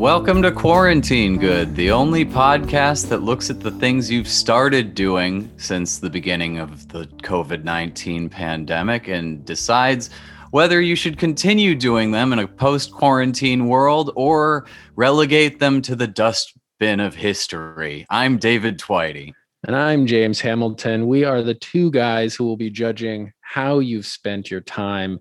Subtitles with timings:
[0.00, 5.52] Welcome to Quarantine Good, the only podcast that looks at the things you've started doing
[5.58, 10.08] since the beginning of the COVID 19 pandemic and decides
[10.52, 14.64] whether you should continue doing them in a post quarantine world or
[14.96, 18.06] relegate them to the dustbin of history.
[18.08, 19.34] I'm David Tveite.
[19.66, 21.08] And I'm James Hamilton.
[21.08, 25.18] We are the two guys who will be judging how you've spent your time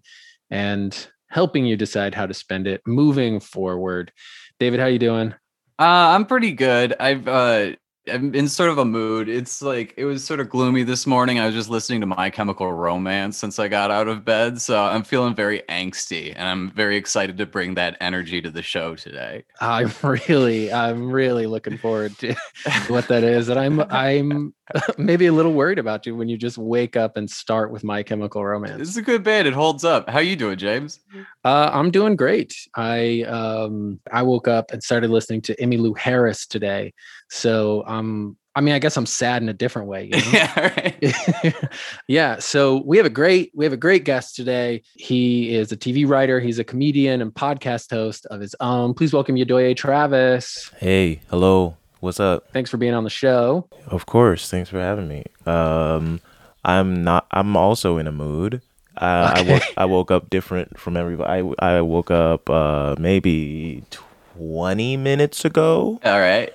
[0.50, 4.14] and helping you decide how to spend it moving forward.
[4.60, 5.34] David, how you doing?
[5.80, 6.94] Uh, I'm pretty good.
[7.00, 7.72] I've uh,
[8.10, 9.30] I'm in sort of a mood.
[9.30, 11.40] It's like it was sort of gloomy this morning.
[11.40, 14.84] I was just listening to My Chemical Romance since I got out of bed, so
[14.84, 18.96] I'm feeling very angsty, and I'm very excited to bring that energy to the show
[18.96, 19.44] today.
[19.62, 22.36] I'm really, I'm really looking forward to
[22.88, 24.54] what that is, and I'm, I'm
[24.98, 28.04] maybe a little worried about you when you just wake up and start with My
[28.04, 28.78] Chemical Romance.
[28.78, 29.48] This is a good band.
[29.48, 30.10] It holds up.
[30.10, 31.00] How you doing, James?
[31.44, 32.56] Uh, I'm doing great.
[32.76, 36.94] I um, I woke up and started listening to Emmylou Harris today.
[37.30, 40.06] So I'm, I mean, I guess I'm sad in a different way.
[40.06, 40.32] You know?
[40.34, 41.56] yeah, right.
[42.08, 42.40] yeah.
[42.40, 44.82] So we have a great we have a great guest today.
[44.96, 46.40] He is a TV writer.
[46.40, 48.94] He's a comedian and podcast host of his own.
[48.94, 50.72] Please welcome Yedoye Travis.
[50.78, 51.78] Hey, hello.
[52.00, 52.50] What's up?
[52.52, 53.68] Thanks for being on the show.
[53.88, 54.50] Of course.
[54.50, 55.26] Thanks for having me.
[55.46, 56.22] Um,
[56.64, 57.28] I'm not.
[57.32, 58.62] I'm also in a mood.
[58.98, 59.42] Uh, okay.
[59.42, 59.64] I woke.
[59.78, 61.54] I woke up different from everybody.
[61.60, 66.00] I I woke up uh, maybe twenty minutes ago.
[66.04, 66.54] All right.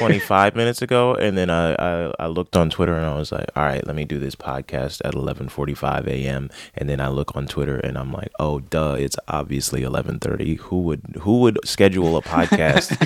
[0.00, 3.48] 25 minutes ago and then I, I, I looked on twitter and i was like
[3.54, 7.46] all right let me do this podcast at 11.45 a.m and then i look on
[7.46, 12.22] twitter and i'm like oh duh it's obviously 11.30 who would who would schedule a
[12.22, 12.96] podcast?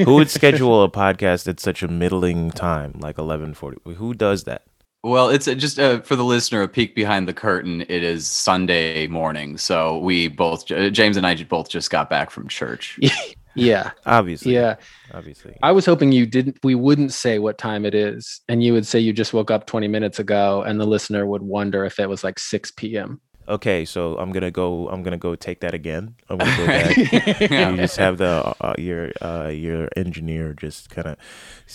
[0.04, 4.62] Who would schedule a podcast at such a middling time like 11.40 who does that?
[5.02, 7.80] Well, it's just uh, for the listener a peek behind the curtain.
[7.82, 12.48] It is Sunday morning, so we both James and I both just got back from
[12.48, 13.00] church.
[13.54, 13.90] Yeah.
[14.06, 14.54] Obviously.
[14.54, 14.76] Yeah.
[15.12, 15.56] Obviously.
[15.62, 18.86] I was hoping you didn't we wouldn't say what time it is and you would
[18.86, 22.08] say you just woke up 20 minutes ago and the listener would wonder if it
[22.08, 23.20] was like 6 p.m.
[23.48, 24.88] Okay, so I'm gonna go.
[24.88, 26.14] I'm gonna go take that again.
[26.28, 26.96] I'm gonna go back.
[27.40, 31.16] you just have the uh, your uh, your engineer just kind of.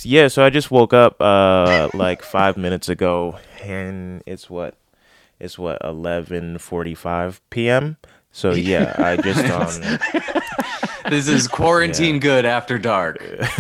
[0.03, 4.75] Yeah, so I just woke up uh, like five minutes ago, and it's what,
[5.37, 7.97] it's what 11:45 p.m.
[8.31, 9.99] So yeah, I just um,
[11.09, 12.21] this is quarantine yeah.
[12.21, 13.17] good after dark.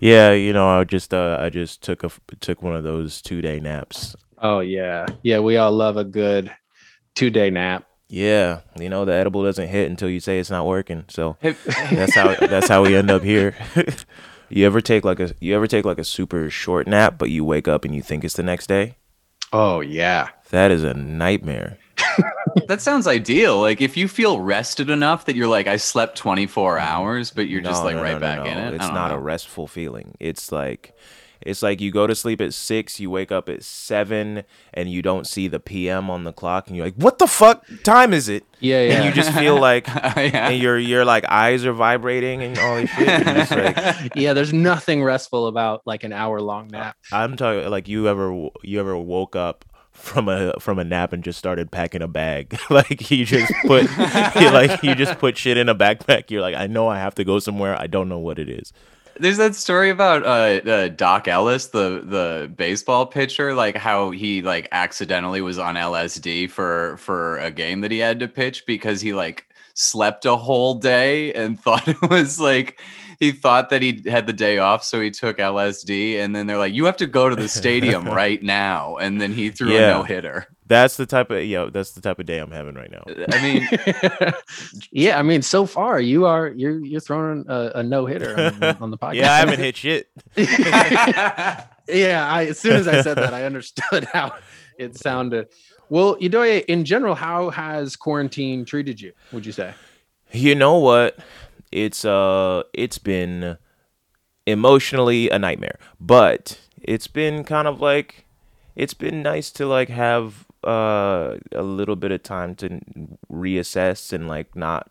[0.00, 2.10] yeah, you know, I just uh, I just took a
[2.40, 4.16] took one of those two day naps.
[4.38, 5.38] Oh yeah, yeah.
[5.40, 6.54] We all love a good
[7.14, 7.86] two day nap.
[8.08, 11.04] Yeah, you know the edible doesn't hit until you say it's not working.
[11.08, 13.56] So that's how that's how we end up here.
[14.48, 17.44] you ever take like a you ever take like a super short nap, but you
[17.44, 18.96] wake up and you think it's the next day?
[19.52, 21.78] Oh yeah, that is a nightmare
[22.68, 23.60] that sounds ideal.
[23.60, 26.86] Like if you feel rested enough that you're like, I slept 24 mm-hmm.
[26.86, 28.74] hours, but you're no, just like no, right no, back in it.
[28.74, 29.16] It's not know.
[29.16, 30.16] a restful feeling.
[30.20, 30.94] It's like
[31.46, 34.44] it's like you go to sleep at six, you wake up at seven,
[34.74, 37.64] and you don't see the PM on the clock, and you're like, "What the fuck
[37.84, 38.92] time is it?" Yeah, yeah.
[38.94, 40.48] And you just feel like, oh, yeah.
[40.48, 43.76] and your your like eyes are vibrating and all this shit.
[43.76, 46.96] Like, yeah, there's nothing restful about like an hour long nap.
[47.12, 49.64] I'm talking like you ever you ever woke up
[49.96, 52.58] from a from a nap and just started packing a bag.
[52.70, 56.30] like you just put like you just put shit in a backpack.
[56.30, 57.78] You're like, I know I have to go somewhere.
[57.80, 58.72] I don't know what it is.
[59.18, 64.42] There's that story about uh, uh, Doc Ellis, the the baseball pitcher, like how he
[64.42, 69.00] like accidentally was on LSD for for a game that he had to pitch because
[69.00, 72.80] he like slept a whole day and thought it was like
[73.18, 76.58] he thought that he had the day off, so he took LSD, and then they're
[76.58, 79.90] like, "You have to go to the stadium right now," and then he threw yeah.
[79.90, 80.46] a no hitter.
[80.66, 83.04] That's the type of yeah, that's the type of day I'm having right now.
[83.08, 84.32] Uh, I mean,
[84.90, 88.76] yeah, I mean, so far you are you're you're throwing a, a no hitter on,
[88.82, 89.14] on, the podcast.
[89.14, 90.08] yeah, I haven't hit shit.
[90.36, 94.34] yeah, I, as soon as I said that, I understood how
[94.78, 95.48] it sounded.
[95.88, 99.12] Well, Yedoye, in general, how has quarantine treated you?
[99.32, 99.72] Would you say?
[100.32, 101.18] You know what?
[101.72, 103.58] It's uh it's been
[104.46, 108.26] emotionally a nightmare, but it's been kind of like
[108.74, 112.80] it's been nice to like have uh a little bit of time to
[113.30, 114.90] reassess and like not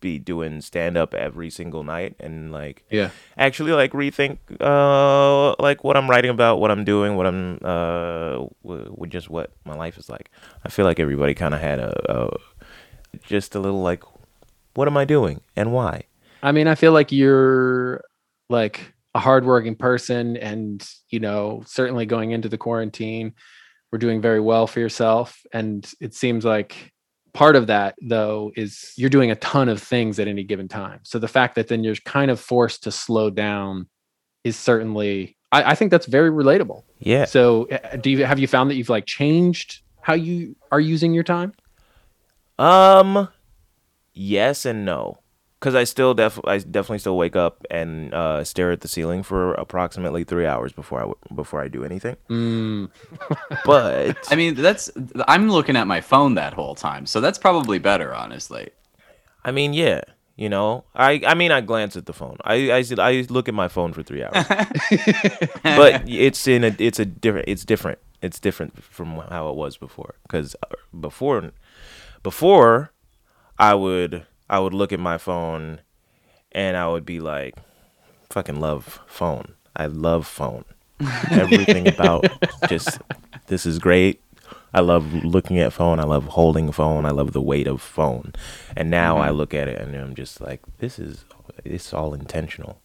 [0.00, 3.10] be doing stand up every single night and like yeah.
[3.38, 8.46] actually like rethink uh like what I'm writing about what I'm doing what I'm uh
[8.64, 10.30] w- just what my life is like.
[10.64, 12.36] I feel like everybody kind of had a, a
[13.22, 14.02] just a little like
[14.74, 16.04] what am I doing and why?
[16.42, 18.02] I mean, I feel like you're
[18.48, 23.34] like a hardworking person, and you know, certainly going into the quarantine,
[23.90, 25.40] we're doing very well for yourself.
[25.52, 26.92] And it seems like
[27.34, 31.00] part of that though is you're doing a ton of things at any given time
[31.02, 33.86] so the fact that then you're kind of forced to slow down
[34.44, 37.24] is certainly i, I think that's very relatable Yeah.
[37.24, 41.14] so uh, do you have you found that you've like changed how you are using
[41.14, 41.54] your time
[42.58, 43.28] Um,
[44.12, 45.18] yes and no,
[45.58, 49.22] because I still def I definitely still wake up and uh, stare at the ceiling
[49.22, 52.16] for approximately three hours before I w- before I do anything.
[52.28, 52.90] mm,
[53.64, 54.90] But I mean, that's
[55.28, 58.70] I'm looking at my phone that whole time, so that's probably better, honestly.
[59.44, 60.02] I mean, yeah,
[60.36, 62.36] you know, I I mean, I glance at the phone.
[62.44, 64.46] I I, I look at my phone for three hours,
[65.62, 69.76] but it's in a it's a different it's different it's different from how it was
[69.76, 70.54] before because
[70.98, 71.50] before
[72.22, 72.91] before
[73.62, 75.82] I would I would look at my phone
[76.50, 77.54] and I would be like
[78.28, 79.54] fucking love phone.
[79.76, 80.64] I love phone.
[81.30, 82.26] Everything about
[82.68, 82.98] just
[83.46, 84.20] this is great.
[84.74, 86.00] I love looking at phone.
[86.00, 87.06] I love holding phone.
[87.06, 88.32] I love the weight of phone.
[88.76, 89.36] And now I mm-hmm.
[89.36, 91.24] look at it and I'm just like this is
[91.64, 92.80] it's all intentional.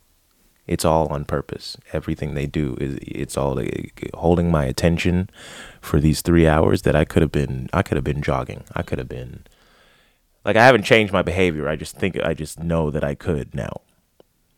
[0.68, 1.75] It's all on purpose.
[1.91, 3.59] Everything they do is it's all
[4.13, 5.31] holding my attention
[5.81, 7.68] for these three hours that I could have been.
[7.74, 8.63] I could have been jogging.
[8.75, 9.44] I could have been
[10.45, 11.68] like I haven't changed my behavior.
[11.68, 13.81] I just think I just know that I could now.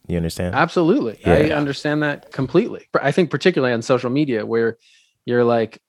[0.08, 0.56] You understand?
[0.56, 4.76] absolutely i understand that completely i think particularly on social media where
[5.24, 5.84] you're like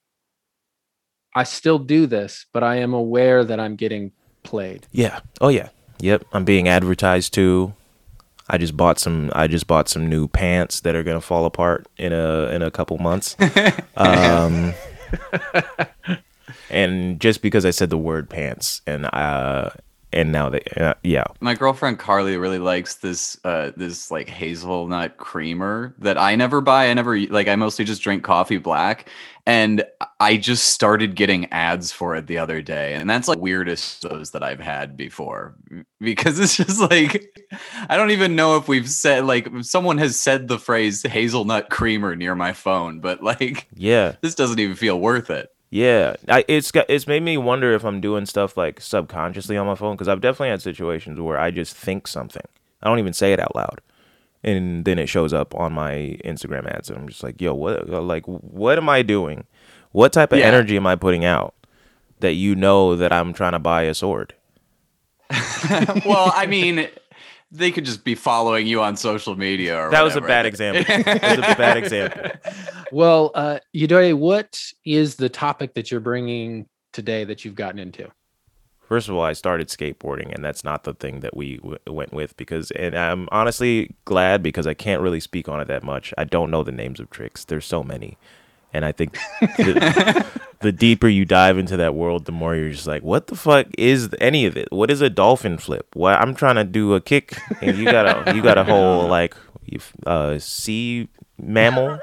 [1.33, 4.11] i still do this but i am aware that i'm getting
[4.43, 5.21] played Yeah.
[5.39, 5.69] Oh yeah.
[6.01, 6.25] Yep.
[6.33, 7.73] I'm being advertised to.
[8.47, 9.31] I just bought some.
[9.33, 12.69] I just bought some new pants that are gonna fall apart in a in a
[12.71, 13.35] couple months.
[13.95, 14.73] Um,
[16.71, 19.69] and just because I said the word pants, and uh,
[20.13, 25.17] and now they, uh, yeah, My girlfriend Carly really likes this uh this like hazelnut
[25.17, 26.89] creamer that I never buy.
[26.89, 29.07] I never like I mostly just drink coffee black
[29.47, 29.83] and
[30.19, 34.31] I just started getting ads for it the other day and that's like weirdest those
[34.31, 35.55] that I've had before
[35.99, 37.25] because it's just like
[37.89, 42.15] I don't even know if we've said like someone has said the phrase hazelnut creamer
[42.15, 44.15] near my phone but like yeah.
[44.21, 45.49] this doesn't even feel worth it.
[45.73, 49.65] Yeah, I, it's got it's made me wonder if I'm doing stuff like subconsciously on
[49.67, 52.43] my phone because I've definitely had situations where I just think something.
[52.83, 53.79] I don't even say it out loud,
[54.43, 57.89] and then it shows up on my Instagram ads, and I'm just like, "Yo, what?
[57.89, 59.45] Uh, like, what am I doing?
[59.93, 60.47] What type of Yeah.
[60.47, 61.53] energy am I putting out
[62.19, 64.33] that you know that I'm trying to buy a sword?"
[66.05, 66.89] well, I mean,
[67.51, 69.77] they could just be following you on social media.
[69.77, 70.83] Or That was a bad example.
[70.85, 72.31] That was a bad example.
[72.93, 78.11] Well, uh, Yedoye, what is the topic that you're bringing today that you've gotten into?
[78.81, 82.11] First of all, I started skateboarding, and that's not the thing that we w- went
[82.11, 86.13] with because, and I'm honestly glad because I can't really speak on it that much.
[86.17, 87.45] I don't know the names of tricks.
[87.45, 88.17] There's so many,
[88.73, 90.25] and I think the,
[90.61, 93.67] the deeper you dive into that world, the more you're just like, what the fuck
[93.77, 94.71] is any of it?
[94.71, 95.87] What is a dolphin flip?
[95.93, 99.07] What I'm trying to do a kick, and you got a you got a whole
[99.17, 99.35] like
[100.05, 101.99] uh, sea mammal.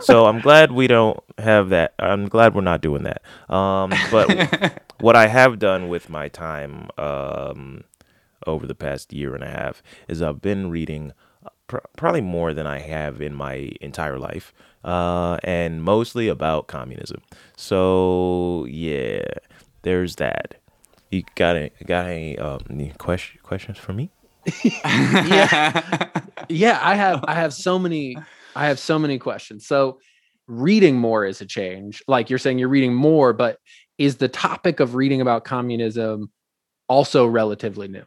[0.00, 1.94] So I'm glad we don't have that.
[1.98, 3.22] I'm glad we're not doing that.
[3.52, 7.84] Um, but what I have done with my time um,
[8.46, 11.12] over the past year and a half is I've been reading
[11.72, 14.52] pr- probably more than I have in my entire life,
[14.84, 17.22] uh, and mostly about communism.
[17.56, 19.24] So yeah,
[19.82, 20.56] there's that.
[21.10, 24.10] You got any got any um, any question, questions for me?
[24.62, 26.78] Yeah, yeah.
[26.82, 28.16] I have I have so many
[28.54, 29.66] I have so many questions.
[29.66, 29.98] So
[30.46, 32.02] reading more is a change.
[32.06, 33.58] Like you're saying you're reading more, but
[33.96, 36.30] is the topic of reading about communism
[36.88, 38.04] also relatively new?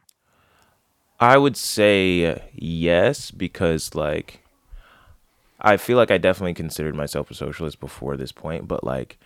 [1.18, 4.40] I would say yes because like
[5.60, 9.18] I feel like I definitely considered myself a socialist before this point, but like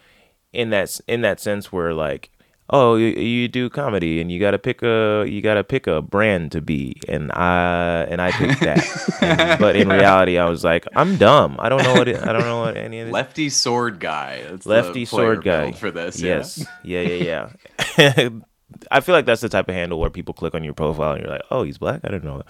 [0.52, 2.30] in that in that sense where like
[2.72, 5.88] oh you, you do comedy and you got to pick a you got to pick
[5.88, 8.78] a brand to be and I and I picked that.
[9.22, 11.56] And- but in reality I was like I'm dumb.
[11.58, 14.42] I don't know what it, I don't know what any of this Lefty sword guy.
[14.48, 16.20] That's lefty sword guy for this.
[16.20, 16.36] yeah.
[16.36, 16.64] Yes.
[16.84, 17.50] Yeah, yeah,
[17.98, 18.28] yeah.
[18.90, 21.22] I feel like that's the type of handle where people click on your profile and
[21.22, 22.46] you're like, "Oh, he's black." I didn't know that.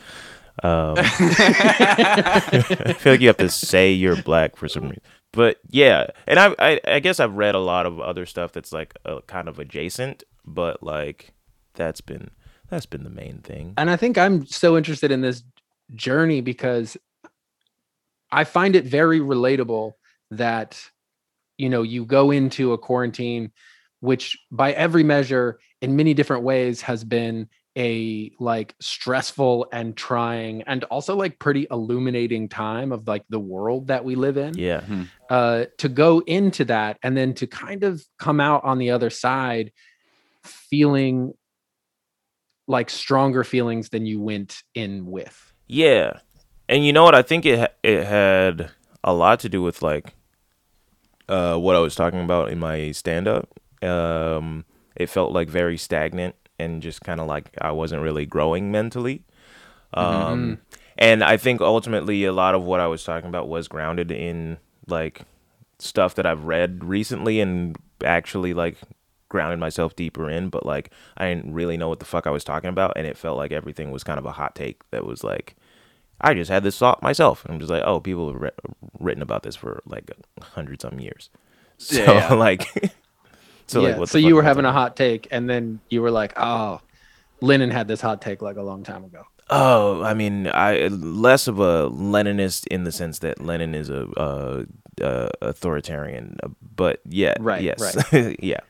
[0.63, 5.03] Um, I feel like you have to say you're black for some reason.
[5.33, 8.73] But yeah, and I, I, I guess I've read a lot of other stuff that's
[8.73, 11.33] like uh, kind of adjacent, but like
[11.75, 12.31] that's been
[12.69, 13.75] that's been the main thing.
[13.77, 15.45] And I think I'm so interested in this
[15.95, 16.97] journey because
[18.31, 19.93] I find it very relatable
[20.33, 20.83] that
[21.59, 23.53] you know you go into a quarantine
[24.01, 30.63] which by every measure in many different ways has been a like stressful and trying
[30.63, 34.83] and also like pretty illuminating time of like the world that we live in Yeah,
[35.29, 39.11] uh, to go into that and then to kind of come out on the other
[39.11, 39.73] side
[40.43, 41.33] feeling
[42.67, 45.53] like stronger feelings than you went in with.
[45.67, 46.21] Yeah,
[46.69, 47.15] and you know what?
[47.15, 48.71] I think it ha- it had
[49.05, 50.15] a lot to do with like
[51.29, 53.60] uh, what I was talking about in my stand up.
[53.83, 54.65] Um,
[54.97, 59.25] it felt like very stagnant and just kind of like I wasn't really growing mentally.
[59.95, 60.61] Um,
[60.99, 64.59] And I think ultimately a lot of what I was talking about was grounded in
[64.87, 65.23] like
[65.79, 68.77] stuff that I've read recently and actually like
[69.31, 70.51] grounded myself deeper in.
[70.51, 73.17] But like I didn't really know what the fuck I was talking about, and it
[73.17, 75.57] felt like everything was kind of a hot take that was like.
[76.23, 77.47] I just had this thought myself.
[77.47, 78.51] And I'm just like, oh, people have re-
[78.99, 80.11] written about this for like
[80.43, 81.31] hundred some years.
[81.79, 82.35] So Yeah, yeah.
[82.47, 82.93] like,
[83.71, 83.89] so yeah.
[83.89, 86.81] like, what so you were having a hot take, and then you were like, "Oh,
[87.41, 91.49] Lenin had this hot take like a long time ago." Oh, I mean, I less
[91.49, 94.65] of a Leninist in the sense that Lenin is a uh,
[95.03, 97.97] uh, authoritarian, uh, but yeah, Right, yes,
[98.41, 98.61] yeah.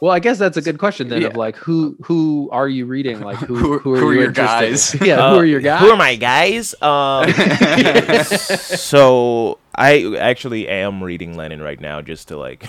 [0.00, 1.24] Well, I guess that's a good question then.
[1.24, 3.20] Of like, who who are you reading?
[3.20, 4.94] Like, who Who- who are, who are you your guys?
[4.94, 5.04] in?
[5.06, 5.80] Yeah, Uh, who are your guys?
[5.82, 6.74] Who are my guys?
[6.80, 7.30] Um,
[8.24, 12.64] so I actually am reading Lenin right now, just to like,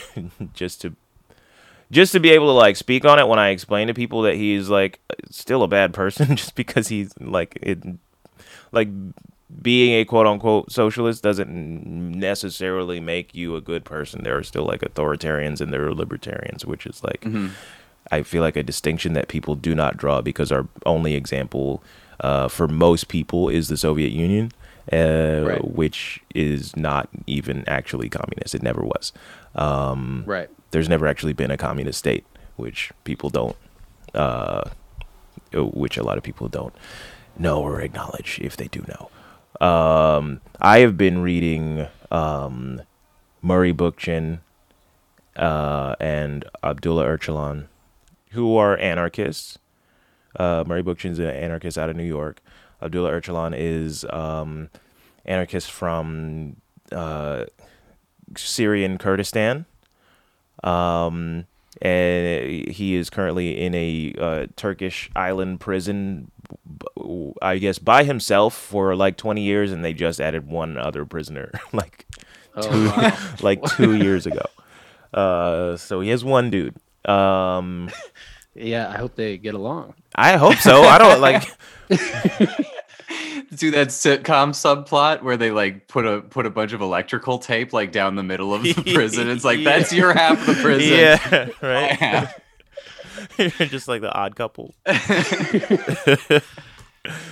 [0.53, 0.93] just to,
[1.91, 4.35] just to be able to like speak on it when I explain to people that
[4.35, 7.79] he's like still a bad person, just because he's like it,
[8.71, 8.87] like
[9.61, 14.23] being a quote unquote socialist doesn't necessarily make you a good person.
[14.23, 17.25] There are still like authoritarians and there are libertarians, which is like
[18.11, 21.83] I feel like a distinction that people do not draw because our only example
[22.21, 24.51] uh, for most people is the Soviet Union,
[24.93, 25.63] uh, Right.
[25.75, 28.53] which is not even actually communist.
[28.55, 29.11] It never was.
[29.55, 30.49] Um, right.
[30.71, 32.25] There's never actually been a communist state,
[32.55, 33.55] which people don't,
[34.13, 34.69] uh,
[35.53, 36.73] which a lot of people don't
[37.37, 39.09] know or acknowledge if they do know.
[39.65, 42.81] Um, I have been reading um,
[43.41, 44.39] Murray Bookchin
[45.35, 47.67] uh, and Abdullah Öcalan,
[48.31, 49.59] who are anarchists.
[50.37, 52.41] Uh, Murray Bookchin's an anarchist out of New York.
[52.81, 54.69] Abdullah Öcalan is um,
[55.25, 56.55] anarchist from
[56.91, 57.45] uh,
[58.35, 59.65] Syrian Kurdistan.
[60.63, 61.45] Um,
[61.81, 66.29] and he is currently in a uh, Turkish island prison,
[67.41, 71.51] I guess, by himself for like 20 years, and they just added one other prisoner,
[71.73, 72.05] like
[72.55, 73.17] Oh, wow.
[73.41, 74.45] like two years ago.
[75.13, 76.75] Uh, so he has one dude.
[77.05, 77.89] Um,
[78.55, 79.95] yeah, I hope they get along.
[80.15, 80.83] I hope so.
[80.83, 82.67] I don't like.
[83.55, 87.73] Do that sitcom subplot where they like put a put a bunch of electrical tape
[87.73, 89.29] like down the middle of the prison.
[89.29, 89.77] It's like Yeah.
[89.77, 90.97] that's your half of the prison.
[90.97, 92.29] Yeah, right.
[93.37, 94.73] You're just like the odd couple.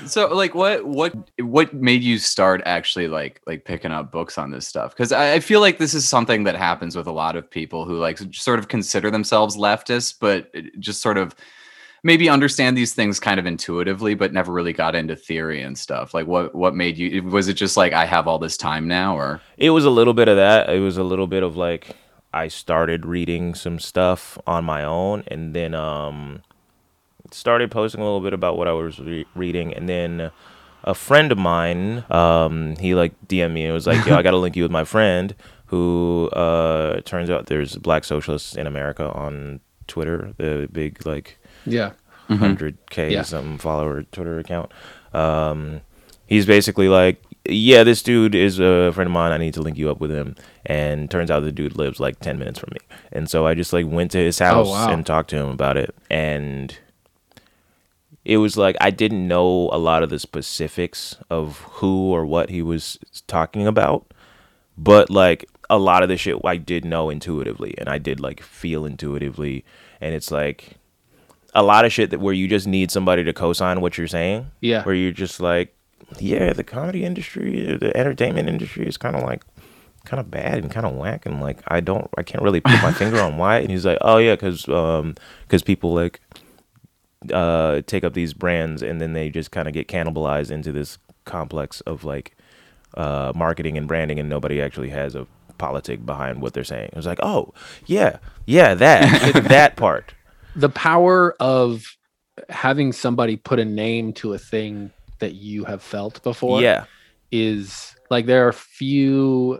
[0.07, 4.49] so like what what what made you start actually like like picking up books on
[4.49, 7.35] this stuff because I, I feel like this is something that happens with a lot
[7.35, 11.35] of people who like sort of consider themselves leftists but just sort of
[12.03, 16.13] maybe understand these things kind of intuitively but never really got into theory and stuff.
[16.13, 19.17] Like what what made you was it just like i have all this time now
[19.17, 19.41] or?
[19.57, 20.69] It was a little bit of that.
[20.69, 21.95] It was a little bit of like
[22.33, 26.43] I started reading some stuff on my own, and then um,
[27.31, 30.31] started posting a little bit about what I was re- reading, and then
[30.83, 34.31] a friend of mine, um, he like DM'd me and was like, "Yo, I got
[34.31, 35.33] to link you with my friend
[35.67, 41.91] who uh, turns out there's black socialists in America on Twitter, the big like Yeah.
[42.29, 43.23] hundred k Yeah.
[43.23, 44.71] some follower Twitter account.
[45.13, 45.81] Um,
[46.27, 49.31] he's basically like, yeah, this dude is a friend of mine.
[49.31, 50.35] I need to link you up with him.
[50.65, 52.79] And turns out the dude lives like ten minutes from me.
[53.11, 54.91] And so I just like went to his house wow.
[54.91, 55.95] and talked to him about it.
[56.09, 56.77] And
[58.25, 62.49] it was like I didn't know a lot of the specifics of who or what
[62.49, 64.13] he was talking about,
[64.77, 68.41] but like a lot of the shit I did know intuitively, and I did like
[68.41, 69.63] feel intuitively.
[70.01, 70.75] And it's like
[71.53, 74.51] a lot of shit that where you just need somebody to co-sign what you're saying.
[74.61, 74.83] Yeah.
[74.83, 75.75] Where you're just like,
[76.19, 79.43] yeah, the comedy industry, the entertainment industry is kind of like
[80.05, 82.81] kind of bad and kind of whack and like I don't I can't really put
[82.81, 85.15] my finger on why and he's like, "Oh yeah, cuz um
[85.49, 86.19] cuz people like
[87.31, 90.97] uh take up these brands and then they just kind of get cannibalized into this
[91.25, 92.35] complex of like
[92.95, 95.27] uh marketing and branding and nobody actually has a
[95.57, 97.53] politic behind what they're saying." It was like, "Oh,
[97.85, 98.17] yeah.
[98.45, 100.13] Yeah, that that part."
[100.55, 101.83] The power of
[102.49, 106.85] having somebody put a name to a thing that you have felt before Yeah.
[107.31, 109.59] is like there are few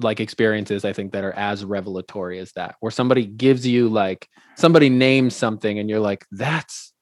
[0.00, 4.28] like experiences i think that are as revelatory as that where somebody gives you like
[4.54, 6.92] somebody names something and you're like that's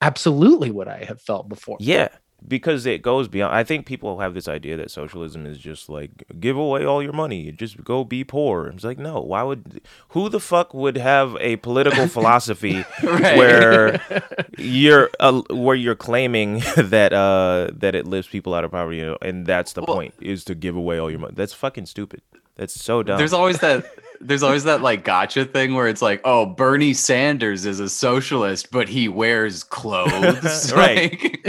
[0.00, 2.08] absolutely what i have felt before Yeah.
[2.46, 3.54] Because it goes beyond.
[3.54, 7.12] I think people have this idea that socialism is just like give away all your
[7.12, 8.66] money, just go be poor.
[8.68, 9.80] It's like no, why would
[10.10, 13.36] who the fuck would have a political philosophy Right.
[13.36, 14.00] where
[14.58, 19.06] you're uh, where you're claiming that uh that it lifts people out of poverty, you
[19.06, 21.34] know, and that's the Well- point is to give away all your money.
[21.36, 22.22] That's fucking stupid.
[22.56, 23.18] That's so dumb.
[23.18, 23.86] There's always that
[24.22, 28.70] there's always that like gotcha thing where it's like, oh, Bernie Sanders is a socialist,
[28.70, 30.72] but he wears clothes.
[30.82, 31.12] Right.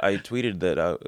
[0.00, 0.98] I tweeted that uh,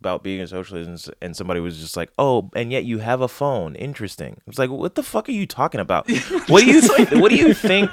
[0.00, 3.20] about being a socialist, and, and somebody was just like, "Oh, and yet you have
[3.20, 3.74] a phone.
[3.74, 6.08] Interesting." I was like, "What the fuck are you talking about?
[6.48, 7.10] What do you think?
[7.12, 7.90] What do you think?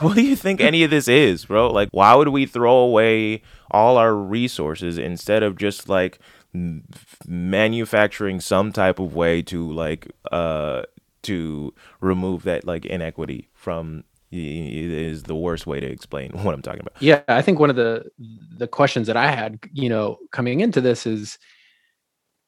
[0.00, 1.70] What do you think any of this is, bro?
[1.70, 6.18] Like, why would we throw away all our resources instead of just like
[7.26, 10.82] manufacturing some type of way to like uh
[11.22, 16.80] to remove that like inequity from?" Is the worst way to explain what I'm talking
[16.80, 17.00] about.
[17.00, 18.04] Yeah, I think one of the
[18.56, 21.38] the questions that I had, you know, coming into this is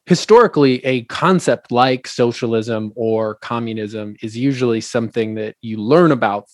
[0.05, 6.49] historically a concept like socialism or communism is usually something that you learn about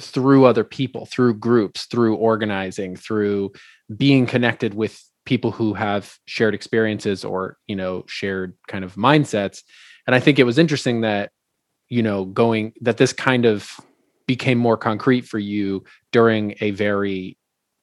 [0.00, 3.52] through other people, through groups, through organizing, through
[3.96, 9.62] being connected with people who have shared experiences or, you know, shared kind of mindsets.
[10.08, 11.30] And I think it was interesting that,
[11.88, 13.70] you know, going that this kind of
[14.26, 17.38] became more concrete for you during a very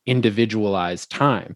[0.06, 1.56] individualized time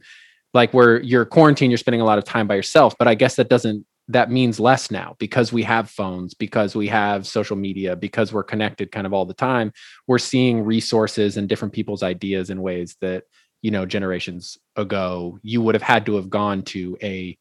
[0.53, 3.37] like where you're quarantined you're spending a lot of time by yourself but i guess
[3.37, 7.95] that doesn't that means less now because we have phones because we have social media
[7.95, 9.71] because we're connected kind of all the time
[10.07, 13.23] we're seeing resources and different people's ideas in ways that
[13.61, 17.37] you know generations ago you would have had to have gone to a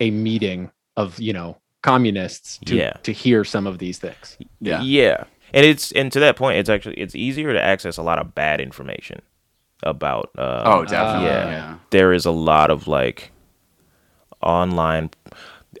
[0.00, 2.92] a meeting of you know communists to Yeah.
[3.02, 4.80] to hear some of these things yeah.
[4.82, 5.24] Yeah.
[5.54, 8.34] And it's and to that point, it's actually it's easier to access a lot of
[8.34, 9.20] bad information
[9.82, 10.30] about.
[10.38, 11.26] Uh, Oh, definitely.
[11.28, 11.50] yeah.
[11.50, 11.76] yeah.
[11.90, 13.32] There is a lot of like
[14.42, 15.10] online.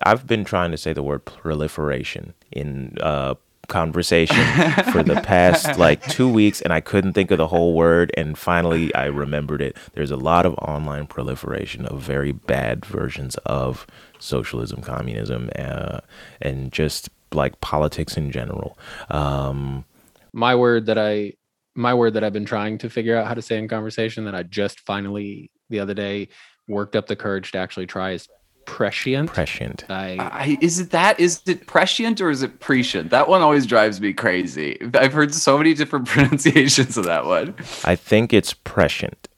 [0.04, 3.34] I've been trying to say the word proliferation in uh,
[3.72, 4.44] conversation
[4.92, 8.12] for the past like two weeks, and I couldn't think of the whole word.
[8.16, 9.76] And finally, I remembered it.
[9.94, 13.86] There's a lot of online proliferation of very bad versions of
[14.18, 16.00] socialism, communism, uh,
[16.40, 18.78] and just like politics in general.
[19.10, 19.84] Um,
[20.32, 21.32] my word that I
[21.74, 24.34] my word that I've been trying to figure out how to say in conversation that
[24.34, 26.28] I just finally the other day
[26.68, 28.28] worked up the courage to actually try is
[28.66, 29.30] prescient.
[29.32, 29.84] prescient.
[29.88, 31.18] I I, is it that?
[31.20, 33.10] Is it prescient or is it prescient?
[33.10, 34.78] That one always drives me crazy.
[34.94, 37.54] I've heard so many different pronunciations of that one.
[37.84, 39.28] I think it's prescient.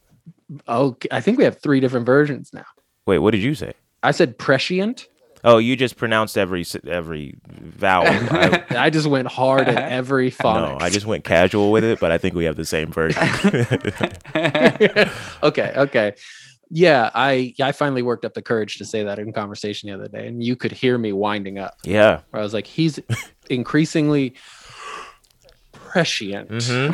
[0.67, 2.65] oh I think we have three different versions now.
[3.05, 3.73] Wait, what did you say?
[4.03, 5.07] I said prescient.
[5.43, 8.07] Oh, you just pronounced every every vowel.
[8.09, 10.79] I, I just went hard at every phonics.
[10.79, 10.85] no.
[10.85, 13.21] I just went casual with it, but I think we have the same version.
[15.43, 16.13] okay, okay.
[16.69, 20.07] Yeah, I I finally worked up the courage to say that in conversation the other
[20.07, 21.75] day, and you could hear me winding up.
[21.83, 22.21] yeah.
[22.31, 22.99] Where I was like, he's
[23.49, 24.35] increasingly
[25.71, 26.49] prescient.
[26.49, 26.89] hmm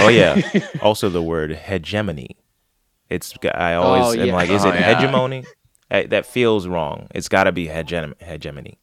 [0.00, 0.40] oh yeah.
[0.82, 2.36] Also, the word hegemony.
[3.08, 4.34] It's I always Oh, am yeah.
[4.34, 4.94] like, is Oh, it yeah.
[5.00, 5.44] hegemony?
[5.90, 7.08] Eh, that feels wrong.
[7.14, 8.78] It's got to be hegem- hegemony.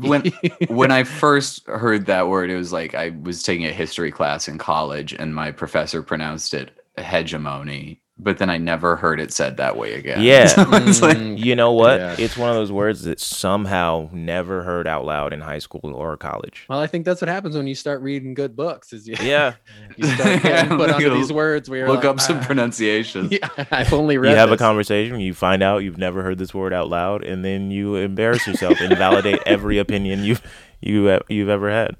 [0.00, 0.24] when
[0.68, 4.46] when I first heard that word, it was like I was taking a history class
[4.48, 8.01] in college, and my professor pronounced it hegemony.
[8.22, 10.22] But then I never heard it said that way again.
[10.22, 10.46] Yeah.
[10.92, 11.98] So like, Mm, You know what?
[11.98, 12.14] Yeah.
[12.18, 16.16] It's one of those words that somehow never heard out loud in high school or
[16.16, 16.66] college.
[16.68, 18.92] well, I think that's what happens when you start reading good books.
[18.92, 19.54] Is you, Yeah.
[19.96, 21.68] you start getting put onto these words.
[21.68, 23.32] Where you're look like, up some "Ah." pronunciations.
[23.32, 24.30] Yeah, I've only read.
[24.30, 27.44] you have a conversation, you find out you've never heard this word out loud, and
[27.44, 30.42] then you embarrass yourself and validate every opinion you've
[30.80, 31.96] you you've ever had.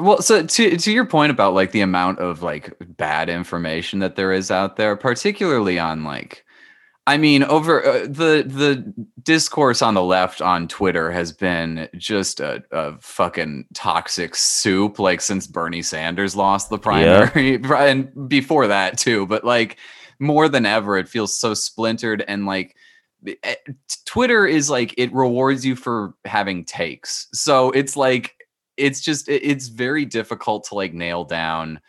[0.00, 4.16] Well, so to to your point about like the amount of like bad information that
[4.16, 6.44] there is out there, particularly on like,
[7.06, 12.40] I mean, over uh, the the discourse on the left on Twitter has been just
[12.40, 18.96] a, a fucking toxic soup, like since Bernie Sanders lost the primary, and before that
[18.96, 19.26] too.
[19.26, 19.76] But like
[20.18, 22.74] more than ever, it feels so splintered and like.
[23.42, 23.54] eh,
[24.06, 27.28] Twitter is like it rewards you for having takes.
[27.32, 28.34] So it's like
[28.76, 31.80] it's just it's very difficult to like nail down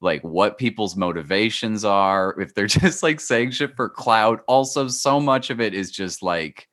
[0.00, 5.18] like what people's motivations are if they're just like saying shit for clout also so
[5.20, 6.68] much of it is just like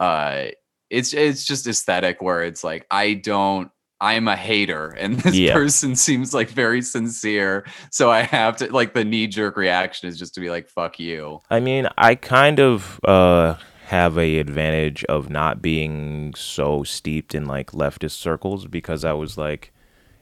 [0.00, 0.46] uh
[0.90, 5.54] it's it's just aesthetic where it's like i don't i'm a hater and this Yeah.
[5.54, 10.18] person seems like very sincere so i have to like the knee jerk reaction is
[10.18, 13.54] just to be like fuck you I mean, I kind of uh,
[13.88, 19.38] have a advantage of not being so steeped in like leftist circles because I was
[19.38, 19.72] like,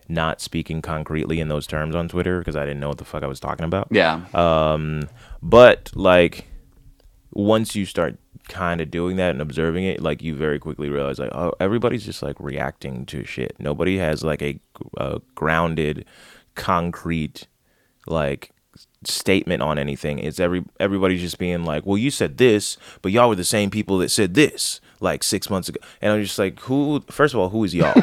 [0.08, 3.24] not speaking concretely in those terms on Twitter because I didn't know what the fuck
[3.24, 3.88] I was talking about.
[3.90, 4.24] Yeah.
[4.34, 5.08] Um,
[5.42, 6.46] but like
[7.32, 8.16] once you start
[8.48, 12.04] kind of doing that and observing it, like you very quickly realize like oh everybody's
[12.04, 13.56] just like reacting to shit.
[13.58, 14.60] Nobody has like a,
[14.96, 16.04] a grounded,
[16.54, 17.48] concrete
[18.06, 18.52] like
[19.06, 20.18] statement on anything.
[20.18, 23.70] It's every everybody's just being like, well, you said this, but y'all were the same
[23.70, 27.02] people that said this like six months ago, and I'm just like, who?
[27.10, 27.94] First of all, who is y'all?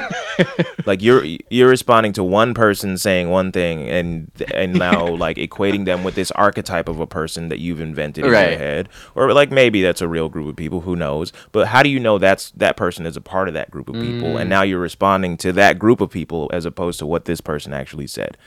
[0.85, 5.85] like you're you're responding to one person saying one thing, and and now like equating
[5.85, 9.51] them with this archetype of a person that you've invented in your head, or like
[9.51, 10.81] maybe that's a real group of people.
[10.81, 11.33] Who knows?
[11.51, 13.95] But how do you know that's that person is a part of that group of
[13.95, 14.49] people, and mm.
[14.49, 18.07] now you're responding to that group of people as opposed to what this person actually
[18.07, 18.37] said,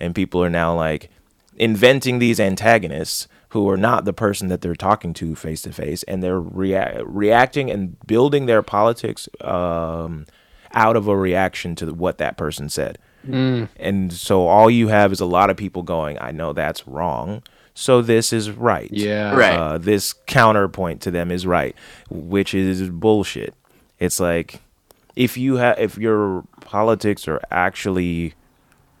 [0.00, 1.10] and people are now like
[1.56, 6.02] inventing these antagonists who are not the person that they're talking to face to face
[6.04, 10.24] and they're rea- reacting and building their politics um,
[10.72, 12.98] out of a reaction to what that person said.
[13.24, 17.42] And so all you have is a lot of people going i know that's wrong.
[17.74, 18.90] So this is right.
[18.90, 19.34] Yeah.
[19.34, 19.56] Right.
[19.56, 21.76] uh, this counterpoint to them is right
[22.10, 23.54] which is bullshit.
[24.00, 24.60] It's like
[25.14, 28.34] if you have if your politics are actually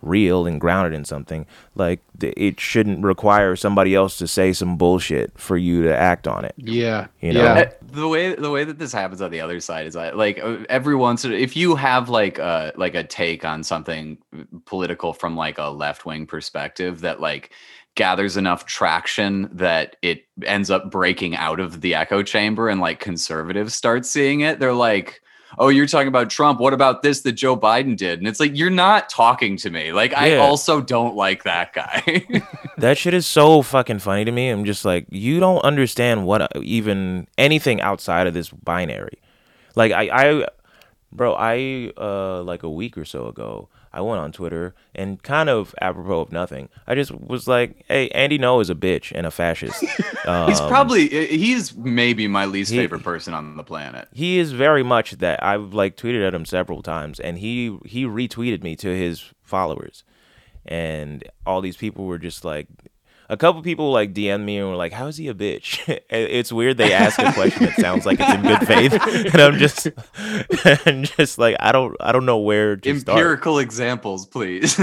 [0.02, 5.32] real and grounded in something like it shouldn't require somebody else to say some bullshit
[5.38, 7.06] for you to act on it Yeah.
[7.20, 7.42] You know?
[7.42, 7.52] Yeah.
[7.52, 10.38] Uh, the way the way that this happens on the other side is that like
[10.42, 14.18] uh, every once if you have like a like a take on something
[14.64, 17.52] political from like a left wing perspective that like
[17.94, 22.98] gathers enough traction that it ends up breaking out of the echo chamber and like
[22.98, 25.20] conservatives start seeing it they're like
[25.58, 26.60] oh you're talking about trump.
[26.60, 28.18] What about this that joe biden did?
[28.18, 29.92] And it's like you're not talking to me.
[29.92, 32.26] Like i also don't like that guy.
[32.78, 34.48] That shit is so fucking funny to me.
[34.48, 39.18] I'm just like, you don't understand what uh, even anything outside of this binary.
[39.76, 40.46] Like I, I,
[41.12, 45.48] bro, I uh like a week or so ago, I went on Twitter and kind
[45.48, 49.26] of apropos of nothing, I just was like, hey, Andy Ngo is a bitch and
[49.26, 49.80] a fascist.
[49.86, 54.52] he's Um, probably he's maybe my least he- favorite person on the planet he is
[54.52, 55.42] very much that.
[55.42, 60.04] I've like tweeted at him several times, and he he retweeted me to his followers,
[60.64, 62.66] and all these people were just like.
[63.32, 66.52] A couple people like DM me and were like, "How is he a bitch?" It's
[66.52, 68.92] weird they ask a question that sounds like it's in good faith,
[69.32, 69.88] and I'm just,
[70.86, 73.16] and just like I don't, I don't know where to start.
[73.16, 74.78] empirical examples please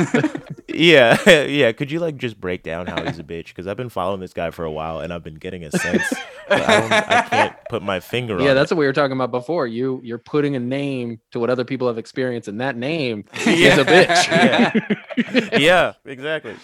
[0.73, 1.71] Yeah, yeah.
[1.73, 3.49] Could you like just break down how he's a bitch?
[3.49, 6.11] Because I've been following this guy for a while, and I've been getting a sense.
[6.47, 8.41] but I, don't, I can't put my finger on.
[8.41, 8.53] Yeah, it.
[8.55, 9.67] that's what we were talking about before.
[9.67, 13.77] You you're putting a name to what other people have experienced, and that name is
[13.77, 15.51] a bitch.
[15.51, 16.55] yeah, yeah, exactly.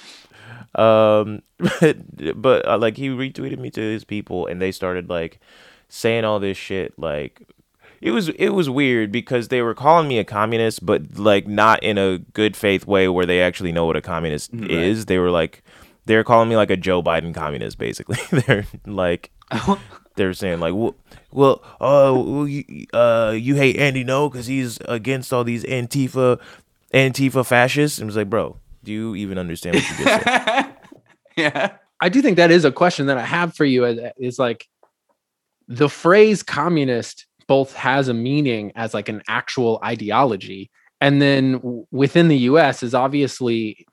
[0.78, 5.40] Um, but, but uh, like he retweeted me to his people, and they started like
[5.90, 6.98] saying all this shit.
[6.98, 7.48] Like
[8.02, 11.82] it was it was weird because they were calling me a communist, but like not
[11.84, 14.70] in a good faith way where they actually know what a communist Right.
[14.70, 15.06] is.
[15.06, 15.64] They were like
[16.06, 18.18] they're calling me like a Joe Biden communist, basically.
[18.42, 19.32] they're like
[20.16, 20.96] they're saying like, well,
[21.32, 26.40] well, uh, you, uh, you hate Andy Ngo because he's against all these Antifa,
[26.94, 27.98] Antifa fascists.
[28.00, 30.76] And was like, bro, do you even understand what you just said?
[31.38, 33.86] yeah I do think that is a question that I have for you.
[33.86, 34.68] Uh, is, is like
[35.68, 40.70] the phrase communist both has a meaning as like an actual ideology,
[41.00, 42.84] and then within the U.S.
[42.84, 43.86] is obviously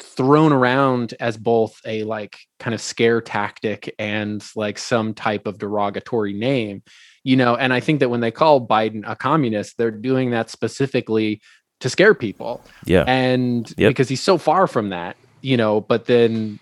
[0.00, 5.58] thrown around as both a like kind of scare tactic and like some type of
[5.58, 6.82] derogatory name,
[7.24, 7.56] you know.
[7.56, 11.40] And I think that when they call Biden a communist, they're doing that specifically
[11.80, 13.90] to scare people Yeah, and Yep.
[13.90, 16.58] because he's so far from that you know but then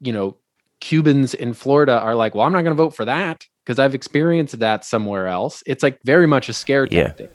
[0.00, 0.36] you know
[0.80, 3.94] cubans in florida are like well i'm not going to vote for that because i've
[3.94, 7.04] experienced that somewhere else it's like very much a scare Yeah.
[7.08, 7.30] tactic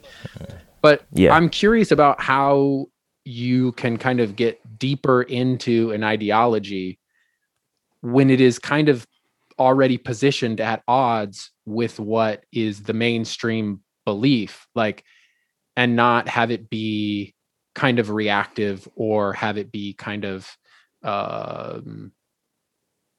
[0.81, 1.33] but Yeah.
[1.33, 2.85] i'm curious about how
[3.25, 6.99] you can kind of get deeper into an ideology
[8.01, 9.07] when it is kind of
[9.59, 15.03] already positioned at odds with what is the mainstream belief like
[15.75, 17.33] and not have it be
[17.75, 20.47] kind of reactive or have it be kind of
[21.03, 22.11] um,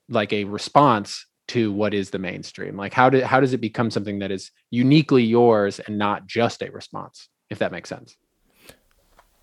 [0.09, 3.91] like a response to what is the mainstream like how do how does it become
[3.91, 8.17] something that is uniquely yours and not just a response if that makes sense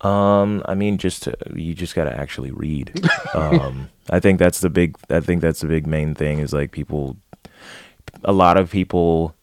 [0.02, 2.90] Um, I mean, just to, you just gotta actually read.
[3.34, 4.96] um, I think that's the big.
[5.08, 7.16] I think that's the big main thing is like people.
[8.24, 9.36] A lot of people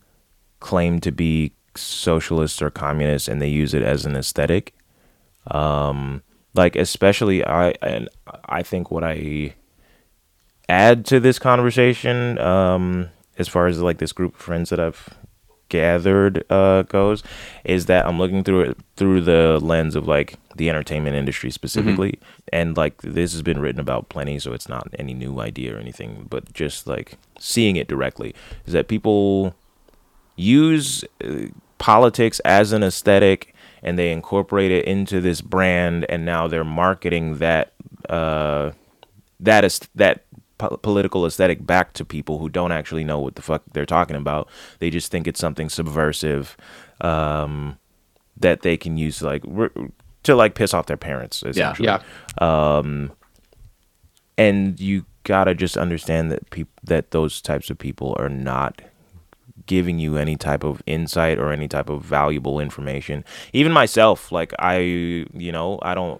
[0.59, 4.73] claim to be socialists or communists, and they use it as an aesthetic.
[5.47, 6.21] Um,
[6.53, 8.09] like especially I and
[8.45, 9.55] I think what I
[10.67, 15.09] add to this conversation, um, as far as like this group of friends that I've
[15.69, 17.23] gathered uh, goes
[17.63, 22.13] is that I'm looking through it through the lens of like the entertainment industry specifically,
[22.13, 22.49] mm-hmm.
[22.51, 25.79] and like this has been written about plenty, so it's not any new idea or
[25.79, 29.55] anything, but just like seeing it directly is that people
[30.35, 31.47] use uh,
[31.79, 37.37] politics as an aesthetic and they incorporate it into this brand and now they're marketing
[37.39, 37.73] that
[38.09, 38.71] uh
[39.39, 40.23] that is that
[40.59, 44.15] po- political aesthetic back to people who don't actually know what the fuck they're talking
[44.15, 44.47] about.
[44.77, 46.55] They just think it's something subversive
[47.01, 47.79] um,
[48.37, 49.43] that they can use like
[50.23, 51.41] to like piss off their parents.
[51.43, 51.87] Essentially.
[51.87, 52.03] Yeah.
[52.39, 52.77] yeah.
[52.77, 53.11] Um,
[54.37, 58.81] and you gotta just understand that people that those types of people are not
[59.69, 63.23] giving you any type of insight or any type of valuable information.
[63.53, 66.19] Even myself, like I, you know, I don't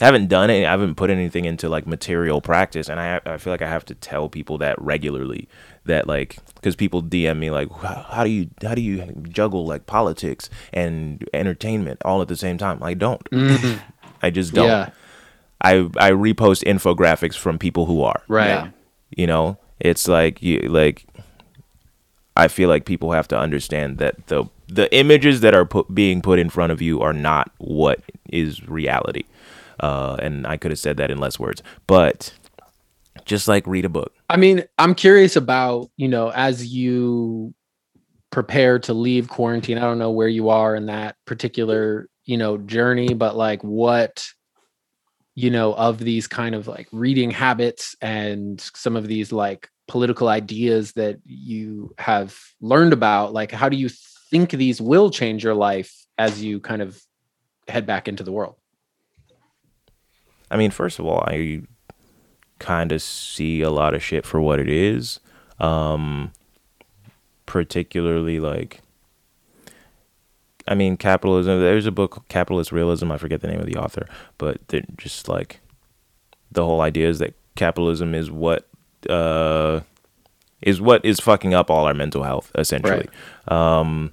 [0.00, 0.66] haven't done it.
[0.66, 3.84] I haven't put anything into like material practice, and I I feel like I have
[3.86, 5.48] to tell people that regularly.
[5.84, 9.86] That like because people DM me like how do you how do you juggle like
[9.86, 12.82] politics and entertainment all at the same time?
[12.82, 13.22] I don't.
[13.30, 13.78] Mm-hmm.
[14.22, 14.66] I just don't.
[14.66, 14.90] Yeah.
[15.60, 18.48] I I repost infographics from people who are right.
[18.48, 18.70] Yeah.
[19.16, 21.06] You know, it's like you like.
[22.36, 26.20] I feel like people have to understand that the the images that are put, being
[26.20, 29.24] put in front of you are not what is reality.
[29.78, 32.32] Uh, and I could have said that in less words, but
[33.24, 34.12] just like read a book.
[34.28, 37.54] I mean, I'm curious about, you know, as you
[38.30, 42.58] prepare to leave quarantine, I don't know where you are in that particular, you know,
[42.58, 44.26] journey, but like what,
[45.34, 50.28] you know, of these kind of like reading habits and some of these like political
[50.28, 53.88] ideas that you have learned about, like how do you
[54.30, 57.00] think these will change your life as you kind of
[57.68, 58.56] head back into the world?
[60.50, 61.62] I mean, first of all, I
[62.58, 65.20] kind of see a lot of shit for what it is.
[65.58, 66.32] Um,
[67.46, 68.80] particularly like
[70.68, 74.06] I mean capitalism there's a book Capitalist Realism, I forget the name of the author,
[74.36, 75.60] but they're just like
[76.50, 78.65] the whole idea is that capitalism is what
[79.08, 79.80] uh
[80.62, 83.08] is what is fucking up all our mental health essentially.
[83.48, 83.80] Right.
[83.82, 84.12] Um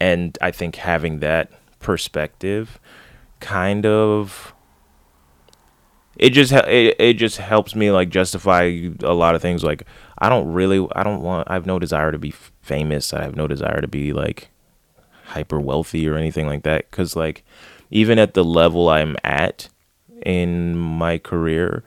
[0.00, 1.50] and I think having that
[1.80, 2.78] perspective
[3.40, 4.54] kind of
[6.16, 9.84] it just it, it just helps me like justify a lot of things like
[10.18, 13.36] i don't really i don't want i have no desire to be famous i have
[13.36, 14.50] no desire to be like
[15.26, 17.44] hyper wealthy or anything like that because like
[17.90, 19.68] even at the level i'm at
[20.26, 21.84] in my career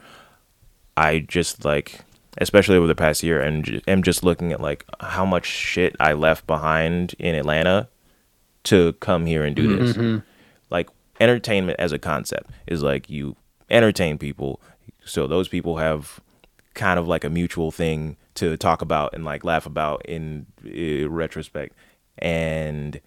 [0.96, 2.02] i just like
[2.38, 6.14] especially over the past year and am just looking at like how much shit i
[6.14, 7.90] left behind in atlanta
[8.64, 10.02] to come here and do mm-hmm.
[10.02, 10.24] this
[10.70, 10.90] like
[11.20, 13.36] entertainment as a concept is like you
[13.72, 14.62] entertain people.
[15.06, 16.20] So those people have
[16.74, 21.12] kind of like a mutual thing to talk about and like laugh about in, in
[21.12, 21.76] retrospect.
[22.18, 23.00] And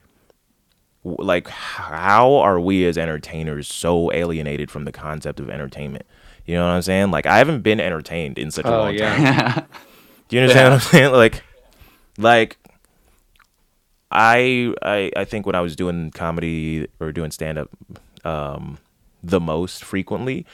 [1.03, 6.07] like, how are we as entertainers so alienated from the concept of entertainment?
[6.47, 7.11] You know what I'm saying?
[7.11, 9.53] Like, I haven't been entertained in such a oh, long yeah.
[9.53, 9.67] time.
[10.29, 10.71] Do you understand yeah.
[10.71, 11.13] what I'm saying?
[11.13, 11.43] Like,
[12.19, 12.59] like
[14.11, 17.71] I, I I think when I was doing comedy or doing stand up,
[18.25, 18.79] um,
[19.23, 20.47] the most frequently,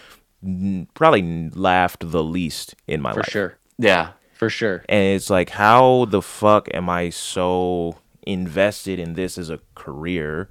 [0.94, 3.26] probably laughed the least in my for life.
[3.26, 3.58] For sure.
[3.78, 4.84] Yeah, for sure.
[4.88, 10.48] And it's like, how the fuck am I so invested in this as a career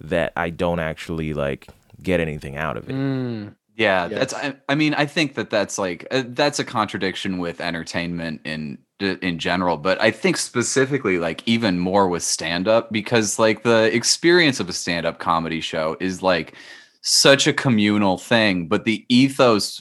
[0.00, 1.68] that I don't actually like
[2.02, 2.94] get anything out of it?
[2.94, 3.54] Mm.
[3.78, 4.18] Yeah, yes.
[4.18, 4.34] that's.
[4.34, 8.78] I, I, mean, I think that that's like uh, that's a contradiction with entertainment in
[8.98, 13.94] in general, but I think specifically like even more with stand up because like the
[13.94, 16.54] experience of a stand up comedy show is like
[17.02, 19.80] such a communal thing, but the ethos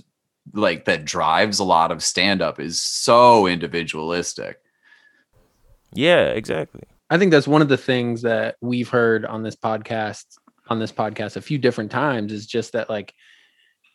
[0.54, 4.62] like that drives a lot of stand up is so individualistic.
[5.92, 6.84] Yeah, exactly.
[7.10, 10.26] I think that's one of the things that we've heard on this podcast
[10.68, 13.16] on this podcast a few different times is just that like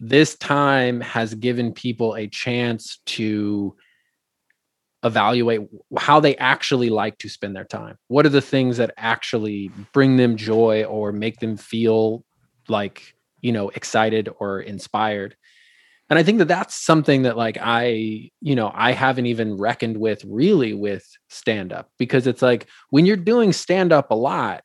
[0.03, 3.75] this time has given people a chance to
[5.05, 5.61] evaluate
[5.97, 7.97] how they actually like to spend their time.
[8.09, 12.25] What are the things that actually bring them joy or make them feel
[12.69, 15.37] like you know excited or inspired
[16.09, 19.97] and i think that that's something that like i you know i haven't even reckoned
[19.97, 24.63] with really with stand up because it's like when you're doing stand up a lot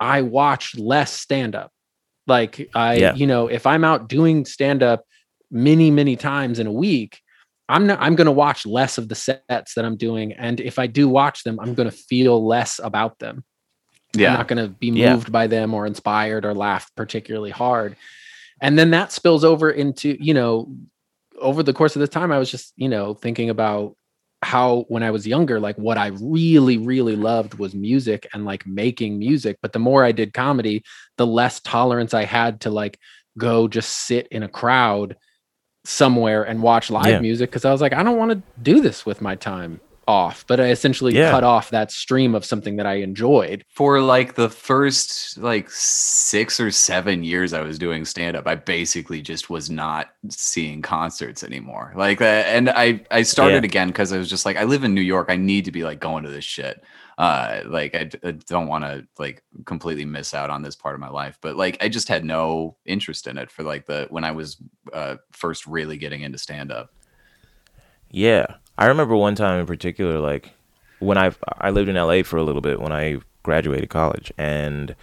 [0.00, 1.70] i watch less stand up
[2.26, 3.14] like i yeah.
[3.14, 5.04] you know if i'm out doing stand up
[5.50, 7.20] many many times in a week
[7.68, 10.78] i'm not i'm going to watch less of the sets that i'm doing and if
[10.78, 13.44] i do watch them i'm going to feel less about them
[14.14, 14.32] yeah.
[14.32, 15.32] I'm not going to be moved yeah.
[15.32, 17.96] by them or inspired or laugh particularly hard.
[18.60, 20.72] And then that spills over into, you know,
[21.38, 23.96] over the course of this time, I was just, you know, thinking about
[24.42, 28.66] how when I was younger, like what I really, really loved was music and like
[28.66, 29.56] making music.
[29.62, 30.82] But the more I did comedy,
[31.16, 32.98] the less tolerance I had to like
[33.38, 35.16] go just sit in a crowd
[35.84, 37.20] somewhere and watch live Yeah.
[37.20, 40.44] music because I was like, I don't want to do this with my time off.
[40.48, 41.30] But I essentially Yeah.
[41.30, 43.64] cut off that stream of something that I enjoyed.
[43.68, 48.54] for like the first like six or seven years I was doing stand up, I
[48.56, 51.92] basically just was not seeing concerts anymore.
[51.96, 53.68] Like that, and I I started Yeah.
[53.68, 55.28] again because I was just like, I live in New York.
[55.30, 56.82] I need to be like going to this shit.
[57.18, 58.04] Uh, like I
[58.48, 61.76] don't want to like completely miss out on this part of my life, but like
[61.80, 64.56] I just had no interest in it for like the when I was
[64.92, 66.90] uh, first really getting into stand up.
[68.10, 68.46] Yeah,
[68.78, 70.50] I remember one time in particular, like
[70.98, 74.94] when I I lived in LA for a little bit when I graduated college, and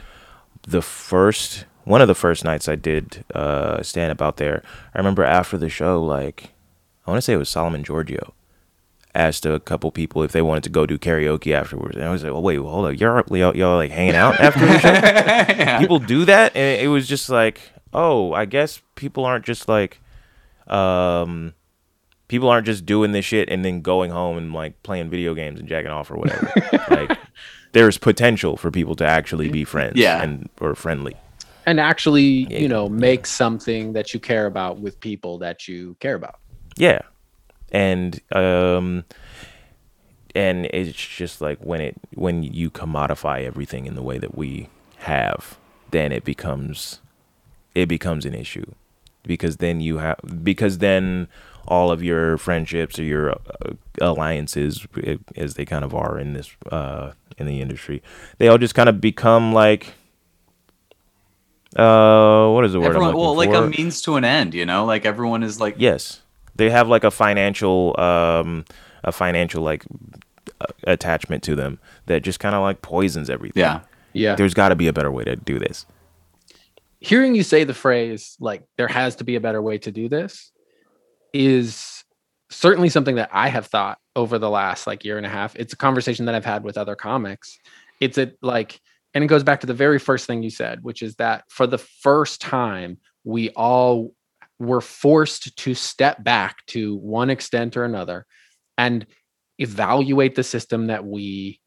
[0.63, 4.97] the first one of the first nights I did uh, stand up out there, I
[4.97, 6.51] remember after the show, like
[7.05, 8.31] I want to say it was Solomon Georgio
[9.15, 12.23] asked a couple people if they wanted to go do karaoke afterwards, and I was
[12.23, 14.89] like, "Well, wait, well, hold up, y'all, y'all, y'all like hanging out after the show?"
[14.89, 15.79] Yeah.
[15.79, 17.59] people do that and it was just like
[17.93, 19.99] oh i guess people aren't just like
[20.67, 21.53] um
[22.29, 25.59] people aren't just doing this shit and then going home and like playing video games
[25.59, 26.49] and jacking off or whatever.
[26.89, 27.17] Like
[27.73, 30.23] there's potential for people to actually be friends Yeah.
[30.23, 31.15] and or friendly.
[31.65, 35.95] And actually, Yeah, you know, make something that you care about with people that you
[35.99, 36.39] care about.
[36.77, 37.01] yeah.
[37.71, 39.03] And um
[40.35, 44.69] and it's just like when it when you commodify everything in the way that we
[44.97, 45.57] have
[45.91, 46.99] then it becomes
[47.75, 48.65] it becomes an issue.
[49.23, 51.27] Because then you have because then
[51.67, 53.35] all of your friendships or your uh,
[54.01, 58.01] alliances eh, as they kind of are in this uh in the industry
[58.37, 59.93] they all just kind of become like
[61.75, 63.63] uh what is the word I'm Everyone, looking well, like for?
[63.63, 66.21] a means to an end, you know, like everyone is like, Yes,
[66.55, 68.65] they have like a financial, um,
[69.03, 69.85] a financial like
[70.61, 73.61] uh, attachment to them that just kind of like poisons everything.
[73.61, 73.81] yeah,
[74.13, 74.35] Yeah.
[74.35, 75.85] there's got to be a better way to do this.
[77.01, 80.09] hearing you say the phrase like there has to be a better way to do
[80.09, 80.51] this
[81.33, 82.03] is
[82.49, 85.55] certainly something that I have thought over the last like year and a half.
[85.55, 87.57] It's a conversation that I've had with other comics.
[87.99, 88.79] It's a like
[89.13, 91.65] and it goes back to the very first thing you said, which is that for
[91.67, 94.13] the first time we all
[94.59, 98.25] were forced to step back to one extent or another
[98.77, 99.05] and
[99.57, 101.59] evaluate the system that we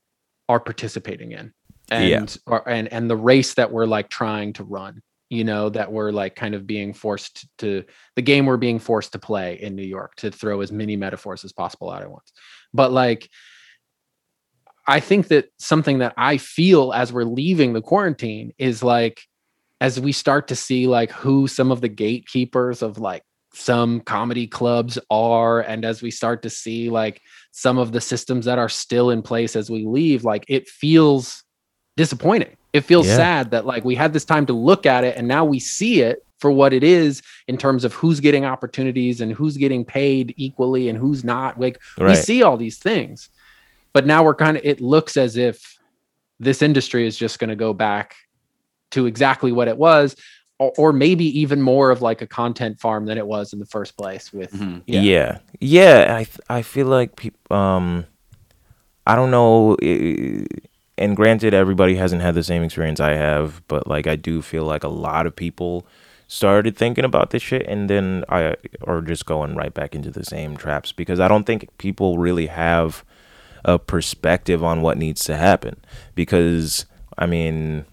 [0.49, 1.53] are participating in
[1.91, 2.25] and Yeah.
[2.47, 6.13] or, and and the race that we're like trying to run you know that we're
[6.13, 7.83] like kind of being forced to
[8.17, 11.43] the game we're being forced to play in New York to throw as many metaphors
[11.43, 12.33] as possible out at once.
[12.75, 13.31] But like
[14.87, 19.23] I think that something that I feel as we're leaving the quarantine is like
[19.81, 23.23] as we start to see like who some of the gatekeepers of like
[23.55, 28.45] some comedy clubs are and as we start to see like some of the systems
[28.45, 31.42] that are still in place as we leave like it feels
[31.97, 33.17] disappointing it feels Yeah.
[33.17, 36.01] sad that like we had this time to look at it and now we see
[36.01, 40.33] it for what it is in terms of who's getting opportunities and who's getting paid
[40.37, 43.29] equally and who's not like we see all these things
[43.93, 45.79] but now we're kind of it looks as if
[46.41, 48.17] this industry is just going to go back
[48.91, 50.17] to exactly what it was
[50.59, 53.67] or, or maybe even more of like a content farm than it was in the
[53.67, 54.83] first place with Mhm.
[54.87, 56.17] Yeah, yeah.
[56.17, 56.27] I
[56.59, 57.57] I feel like people.
[57.57, 58.07] Um,
[59.07, 59.75] I don't know.
[59.83, 60.45] eh,
[61.03, 64.65] And granted, everybody hasn't had the same experience I have, but like I do feel
[64.65, 65.85] like a lot of people
[66.29, 70.25] started thinking about this shit and then I are just going right back into the
[70.25, 73.05] same traps because I don't think people really have
[73.65, 75.77] a perspective on what needs to happen
[76.15, 76.87] because
[77.19, 77.85] I mean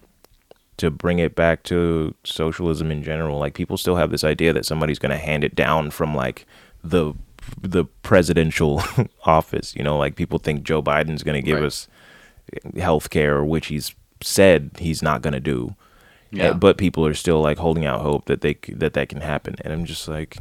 [0.78, 4.66] to bring it back to socialism in general like people still have this idea that
[4.66, 6.46] somebody's going to hand it down from like
[6.82, 7.14] the
[7.62, 8.82] the presidential
[9.26, 11.66] office you know like people think Joe Biden's going to give Right.
[11.66, 11.90] us
[12.78, 15.76] health care which he's said he's not going to do.
[16.32, 16.50] Yeah.
[16.50, 19.56] Uh, but people are still like holding out hope that they that that can happen.
[19.62, 20.38] And i'm just like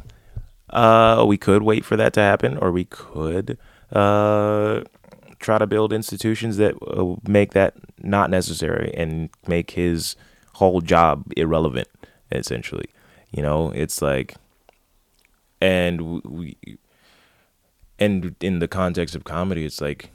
[0.69, 3.57] uh we could wait for that to happen or we could
[3.91, 4.81] uh
[5.39, 10.15] try to build institutions that uh, make that not necessary and make his
[10.55, 11.87] whole job irrelevant
[12.31, 12.89] essentially.
[13.31, 14.35] You know it's like
[15.61, 16.57] and we
[17.97, 20.11] and in the context of comedy it's like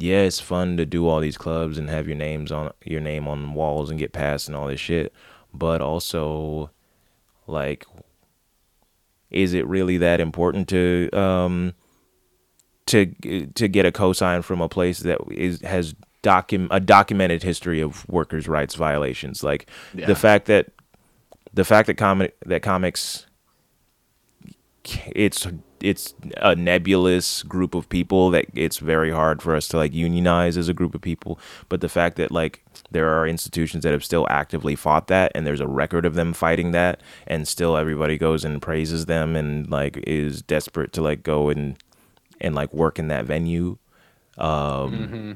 [0.00, 3.28] yeah, it's fun to do all these clubs and have your names on your name
[3.28, 5.12] on walls and get passed and all this shit,
[5.54, 6.70] but also
[7.46, 7.84] like
[9.30, 11.74] is it really that important to um
[12.86, 13.06] to
[13.54, 18.08] to get a cosign from a place that is has docu- a documented history of
[18.08, 20.06] workers' rights violations like Yeah.
[20.06, 20.66] the fact that
[21.54, 23.26] the fact that comic that comics
[25.14, 25.46] it's
[25.82, 30.56] it's a nebulous group of people that it's very hard for us to like unionize
[30.56, 34.04] as a group of people but the fact that like there are institutions that have
[34.04, 38.18] still actively fought that and there's a record of them fighting that and still everybody
[38.18, 41.76] goes and praises them and like is desperate to like go and
[42.40, 43.76] and like work in that venue
[44.38, 45.32] um Mm-hmm.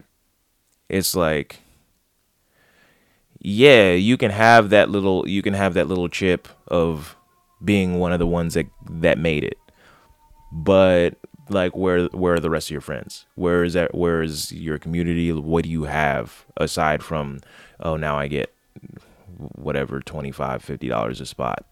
[0.88, 1.60] it's like
[3.40, 7.16] yeah you can have that little you can have that little chip of
[7.62, 9.58] being one of the ones that that made it
[10.54, 11.16] but
[11.50, 14.78] like where where are the rest of your friends where is that where is your
[14.78, 17.40] community what do you have aside from
[17.80, 18.54] oh now i get
[19.56, 21.66] whatever 25 50 dollars a spot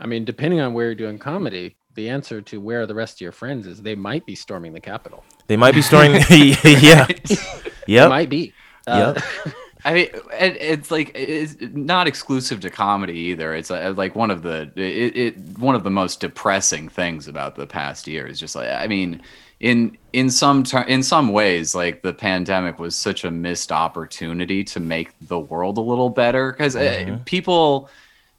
[0.00, 3.16] I mean, depending on where you're doing comedy, the answer to where are the rest
[3.16, 5.24] of your friends is they might be storming the Capitol.
[5.48, 7.06] they might be storming yeah Yeah.
[7.88, 8.52] Yep might be.
[8.86, 9.20] Uh,
[9.88, 10.08] I mean,
[10.38, 13.54] it, it's like it's not exclusive to comedy either.
[13.54, 17.56] It's uh, like one of the it, it one of the most depressing things about
[17.56, 19.22] the past year is just like I mean,
[19.60, 24.62] in in some ter- in some ways, like the pandemic was such a missed opportunity
[24.64, 27.88] to make the world a little better because uh, people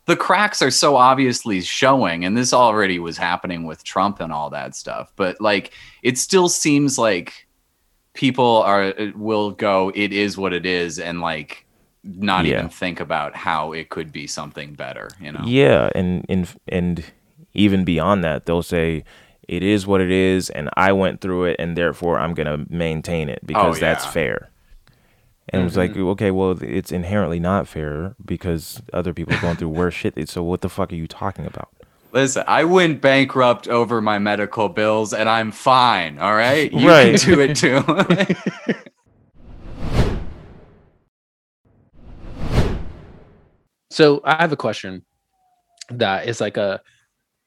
[0.05, 4.49] the cracks are so obviously showing and this already was happening with Trump and all
[4.49, 5.71] that stuff but like
[6.01, 7.47] it still seems like
[8.13, 11.65] people are uh, will go it is what it is and like
[12.03, 12.59] not Yeah.
[12.59, 17.03] even think about how it could be something better you know Yeah, and and and
[17.53, 19.03] even beyond that, they'll say
[19.47, 23.29] it is what it is, and I went through it, and therefore I'm gonna maintain
[23.29, 24.11] it because oh, that's yeah.
[24.11, 24.49] fair.
[25.51, 26.09] And it's like, mm-hmm.
[26.09, 30.29] okay, well, it's inherently not fair because other people are going through worse shit.
[30.29, 31.69] So what the fuck are you talking about?
[32.11, 37.19] Listen i went bankrupt over my medical bills and i'm fine all right you Right.
[37.19, 37.83] can do it too
[43.91, 45.05] So I have a question
[45.89, 46.81] that is like a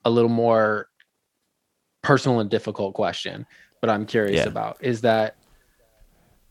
[0.05, 0.89] a little more
[2.03, 3.47] personal and difficult question,
[3.81, 4.49] but I'm curious Yeah.
[4.49, 5.37] about is that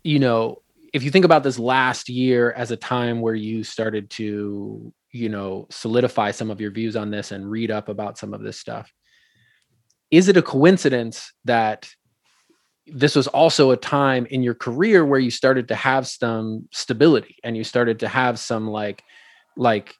[0.03, 0.61] you know,
[0.93, 5.29] if you think about this last year as a time where you started to, you
[5.29, 8.59] know, solidify some of your views on this and read up about some of this
[8.59, 8.91] stuff,
[10.09, 11.89] is it a coincidence that
[12.87, 17.37] this was also a time in your career where you started to have some stability
[17.43, 19.03] and you started to have some like
[19.55, 19.95] like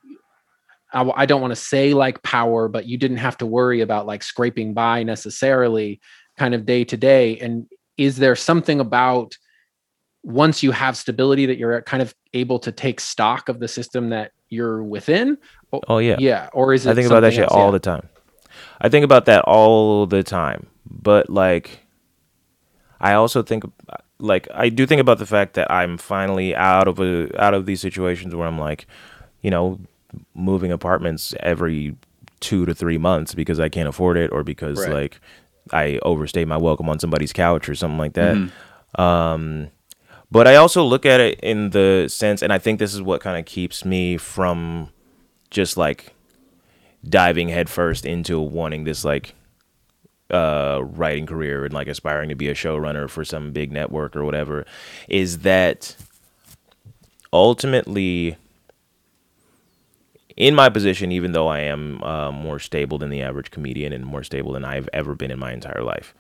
[0.94, 4.24] I, don't want to say like power but you didn't have to worry about like
[4.24, 6.02] scraping by necessarily
[6.38, 7.38] kind of day to day?
[7.38, 9.38] And is there something about
[10.24, 14.10] once you have stability that you're kind of able to take stock of the system
[14.10, 15.38] that you're within
[15.88, 17.52] Oh yeah, yeah or is it I think about that shit else?
[17.54, 17.72] all Yeah.
[17.72, 18.10] the time.
[18.82, 20.68] I think about that all the time.
[20.86, 21.80] But like
[23.00, 23.64] I also think
[24.20, 27.66] like I do think about the fact that I'm finally out of a out of
[27.66, 28.86] these situations where I'm like,
[29.42, 29.80] you know,
[30.36, 31.96] moving apartments every
[32.42, 34.90] 2 to 3 months because I can't afford it or because Right.
[34.94, 35.22] like
[35.72, 38.36] I overstay my welcome on somebody's couch or something like that.
[39.00, 39.70] Um
[40.32, 43.22] but I also look at it in the sense and I think this is what
[43.22, 44.90] kind of keeps me from
[45.50, 46.14] just like
[47.08, 49.36] diving headfirst into wanting this like
[50.32, 54.24] uh writing career and like aspiring to be a showrunner for some big network or
[54.24, 54.66] whatever
[55.10, 55.96] is that
[57.34, 58.38] ultimately
[60.38, 64.06] in my position even though I am uh, more stable than the average comedian and
[64.06, 66.16] more stable than I've ever been in my entire life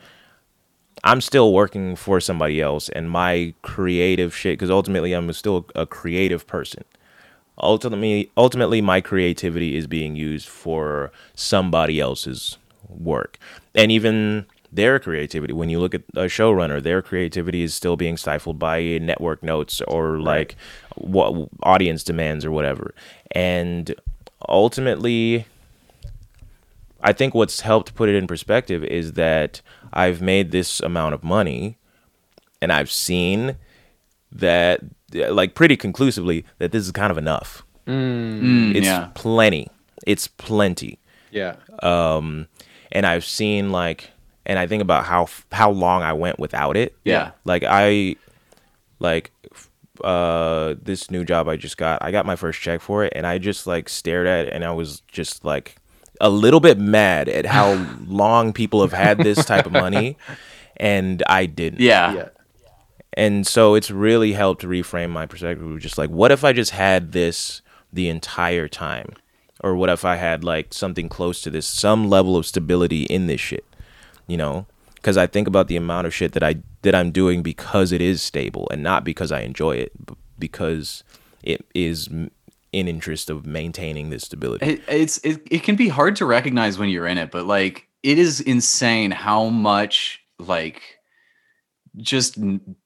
[1.03, 5.85] I'm still working for somebody else and my creative shit because ultimately I'm still a
[5.85, 6.83] creative person.
[7.57, 13.37] Ultimately ultimately my creativity is being used for somebody else's work.
[13.73, 18.15] And even their creativity when you look at a showrunner their creativity is still being
[18.15, 20.55] stifled by network notes or like
[20.95, 22.93] what audience demands or whatever.
[23.31, 23.93] And
[24.47, 25.45] ultimately
[27.03, 29.61] I think what's helped put it in perspective is that
[29.93, 31.77] I've made this amount of money
[32.61, 33.57] and I've seen
[34.31, 34.79] that
[35.11, 37.63] like pretty conclusively that this is kind of enough.
[37.87, 39.67] Mm, It's yeah plenty.
[40.07, 40.99] It's plenty.
[41.31, 42.47] yeah Um
[42.91, 44.11] and I've seen like
[44.45, 46.95] and I think about how how long I went without it.
[47.03, 48.15] yeah Like I
[48.99, 49.31] like
[50.03, 53.27] uh this new job I just got, I got my first check for it and
[53.27, 55.75] I just like stared at it and I was just like
[56.21, 57.73] a little bit mad at how
[58.07, 60.17] long people have had this type of money
[60.77, 61.81] and I didn't.
[61.81, 62.29] yeah yeah
[63.17, 66.71] And so it's really helped reframe my perspective of just like what if I just
[66.71, 67.61] had this
[67.91, 69.09] the entire time?
[69.63, 73.27] Or what if I had like something close to this, some level of stability in
[73.27, 73.65] this shit,
[74.27, 74.65] you know?
[74.95, 78.01] Because I think about the amount of shit that I that I'm doing because it
[78.01, 81.03] is stable and not because I enjoy it, but because
[81.43, 82.31] it is m-
[82.71, 84.65] in interest of maintaining this stability.
[84.65, 87.87] it, it's it, it can be hard to recognize when you're in it but like
[88.03, 90.99] it is insane how much like
[91.97, 92.37] just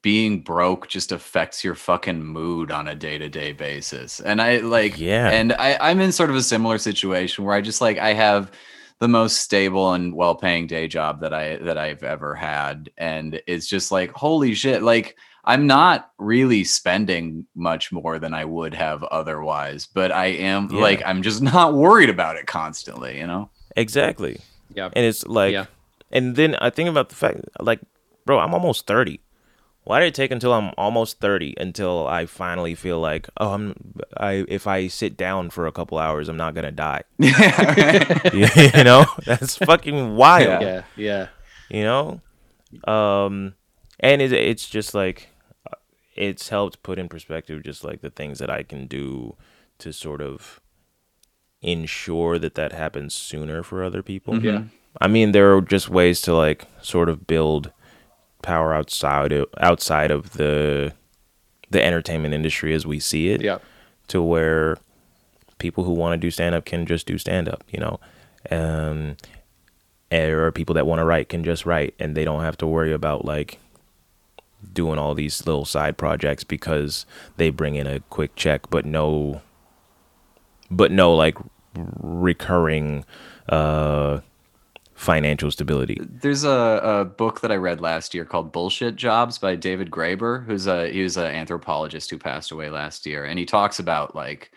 [0.01, 4.19] being broke just affects your fucking mood on a day-to-day basis.
[4.19, 5.29] And i like yeah.
[5.29, 8.51] and i i'm in sort of a similar situation where i just like i have
[8.99, 12.89] the most stable and well-paying day job that i that i've ever had.
[12.97, 18.43] And it's just like holy shit like i'm not really spending much more than i
[18.43, 20.81] would have otherwise but i am yeah.
[20.81, 24.39] like i'm just not worried about it constantly you know exactly
[24.73, 25.65] yeah and it's like yeah.
[26.11, 27.79] and then i think about the fact like
[28.25, 29.21] bro, I'm almost 30.
[29.83, 33.75] Why did it take until I'm almost 30 until I finally feel like, oh, I'm
[34.17, 37.03] I if I sit down for a couple hours, I'm not gonna die.
[37.19, 40.63] Yeah, you know, that's fucking wild.
[40.63, 41.27] Yeah, yeah.
[41.69, 42.21] You know,
[42.91, 43.53] um,
[43.99, 45.29] and it, it's just like
[46.16, 49.36] it's helped put in perspective just like the things that I can do
[49.80, 50.61] to sort of
[51.61, 54.36] ensure that that happens sooner for other people.
[54.36, 54.45] Mm-hmm.
[54.45, 54.63] Yeah.
[55.01, 57.72] I mean, there are just ways to like sort of build
[58.41, 60.93] power outside of outside of the
[61.70, 63.41] the entertainment industry as we see it.
[63.41, 63.57] Yeah.
[64.09, 64.78] To where
[65.57, 67.99] people who want to do stand up can just do stand up, you know.
[68.51, 69.18] Um
[70.11, 72.93] or people that want to write can just write and they don't have to worry
[72.93, 73.59] about like
[74.74, 77.05] doing all these little side projects because
[77.38, 79.41] they bring in a quick check but no
[80.70, 81.38] but no like
[81.76, 83.05] recurring
[83.49, 84.20] uh
[84.95, 85.99] financial stability.
[86.01, 90.45] There's a, a, book that I read last year called Bullshit Jobs by David Graeber,
[90.45, 94.16] who's a he was an anthropologist who passed away last year, and he talks about
[94.16, 94.51] like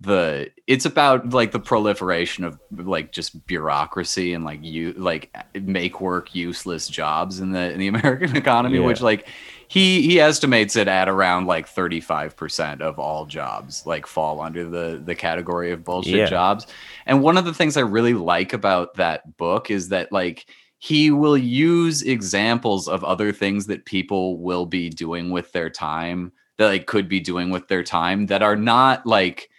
[0.00, 6.00] the it's about like the proliferation of like just bureaucracy and like you like make
[6.00, 8.86] work useless jobs in the in the American economy, yeah.
[8.86, 9.28] which like
[9.68, 15.02] he he estimates it at around like 35% of all jobs like fall under the
[15.04, 16.26] the category of bullshit yeah.
[16.26, 16.66] jobs.
[17.04, 20.46] And one of the things I really like about that book is that like
[20.78, 26.32] he will use examples of other things that people will be doing with their time
[26.56, 29.49] that like could be doing with their time that are not like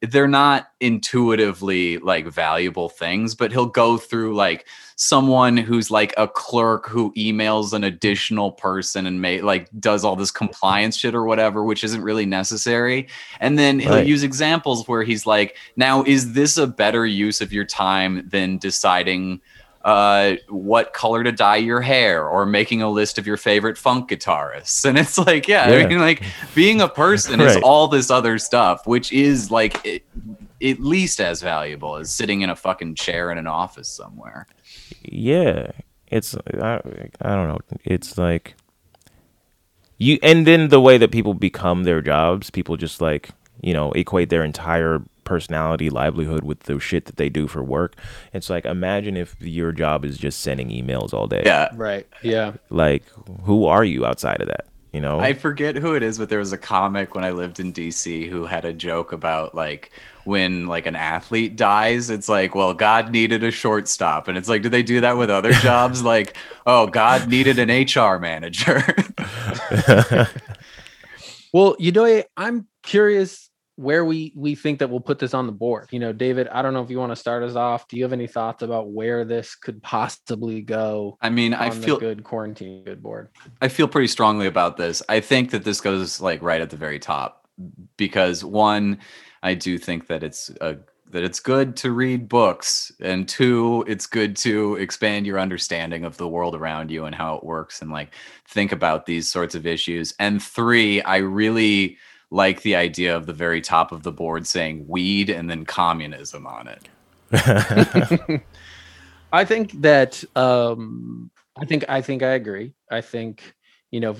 [0.00, 6.28] they're not intuitively like valuable things but he'll go through like someone who's like a
[6.28, 11.24] clerk who emails an additional person and may like does all this compliance shit or
[11.24, 13.08] whatever which isn't really necessary
[13.40, 14.06] and then he'll right.
[14.06, 18.56] use examples where he's like now is this a better use of your time than
[18.58, 19.40] deciding
[19.88, 24.10] uh, what color to dye your hair or making a list of your favorite funk
[24.10, 24.84] guitarists.
[24.88, 25.84] And it's like, yeah, yeah.
[25.84, 26.22] I mean, like
[26.54, 27.48] being a person right.
[27.48, 30.04] is all this other stuff, which is like it,
[30.62, 34.46] at least as valuable as sitting in a fucking chair in an office somewhere.
[35.02, 35.70] Yeah.
[36.08, 36.82] It's, I,
[37.22, 37.58] I don't know.
[37.82, 38.56] It's like,
[39.96, 43.30] you, and then the way that people become their jobs, people just like,
[43.62, 47.94] you know, equate their entire personality, livelihood with the shit that they do for work.
[48.32, 51.42] It's like imagine if your job is just sending emails all day.
[51.44, 51.68] Yeah.
[51.74, 52.06] Right.
[52.22, 52.54] Yeah.
[52.70, 53.04] Like
[53.44, 54.66] who are you outside of that?
[54.92, 55.20] You know?
[55.20, 58.26] I forget who it is, but there was a comic when I lived in DC
[58.28, 59.92] who had a joke about like
[60.24, 64.28] when like an athlete dies, it's like, well, God needed a shortstop.
[64.28, 66.02] And it's like, do they do that with other jobs?
[66.02, 68.82] like, oh, God needed an HR manager.
[71.52, 75.52] well, you know, I'm curious where we we think that we'll put this on the
[75.52, 75.86] board.
[75.92, 77.86] You know, David, I don't know if you want to start us off.
[77.86, 81.16] Do you have any thoughts about where this could possibly go?
[81.20, 83.28] I mean, I feel good quarantine good board.
[83.62, 85.00] I feel pretty strongly about this.
[85.08, 87.46] I think that this goes like right at the very top
[87.96, 88.98] because one,
[89.44, 90.78] I do think that it's a
[91.10, 96.16] that it's good to read books and two it's good to expand your understanding of
[96.16, 98.12] the world around you and how it works and like
[98.46, 101.96] think about these sorts of issues and three i really
[102.30, 106.46] like the idea of the very top of the board saying weed and then communism
[106.46, 106.88] on it.
[109.32, 112.74] I think that um, I think I think I agree.
[112.90, 113.54] I think
[113.90, 114.14] you know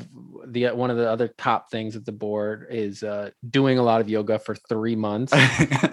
[0.47, 4.01] the one of the other top things at the board is uh, doing a lot
[4.01, 5.33] of yoga for three months.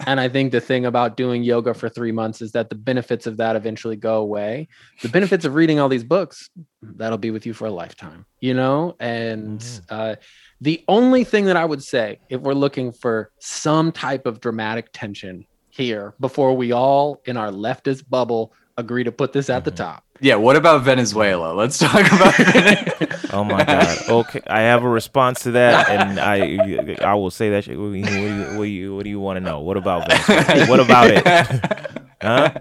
[0.06, 3.26] And i think the thing about doing yoga for three months is that the benefits
[3.26, 4.68] of that eventually go away.
[5.02, 6.48] The benefits of reading all these books
[6.80, 8.94] that'll be with you for a lifetime you know?
[9.00, 9.84] And mm-hmm.
[9.90, 10.14] uh,
[10.60, 14.90] the only thing that I would say, if we're looking for some type of dramatic
[14.92, 19.70] tension here before we all in our leftist bubble agree to put this at the
[19.70, 19.76] mm-hmm.
[19.76, 20.04] top.
[20.20, 21.52] Yeah, what about Venezuela?
[21.52, 22.34] Let's talk about
[23.32, 24.08] Oh my god.
[24.08, 27.94] Okay, I have a response to that and I I will say that what do
[27.94, 29.60] you what do you, what do you, what do you want to know?
[29.60, 30.66] What about Venezuela?
[30.68, 31.92] What about it?
[32.22, 32.54] Huh?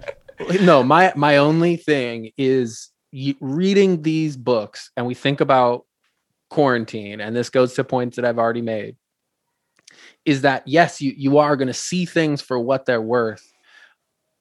[0.62, 2.92] No, my my only thing is
[3.40, 5.86] reading these books and we think about
[6.50, 8.98] quarantine, and this goes to points that I've already made,
[10.26, 13.50] is that yes, you you are going to see things for what they're worth,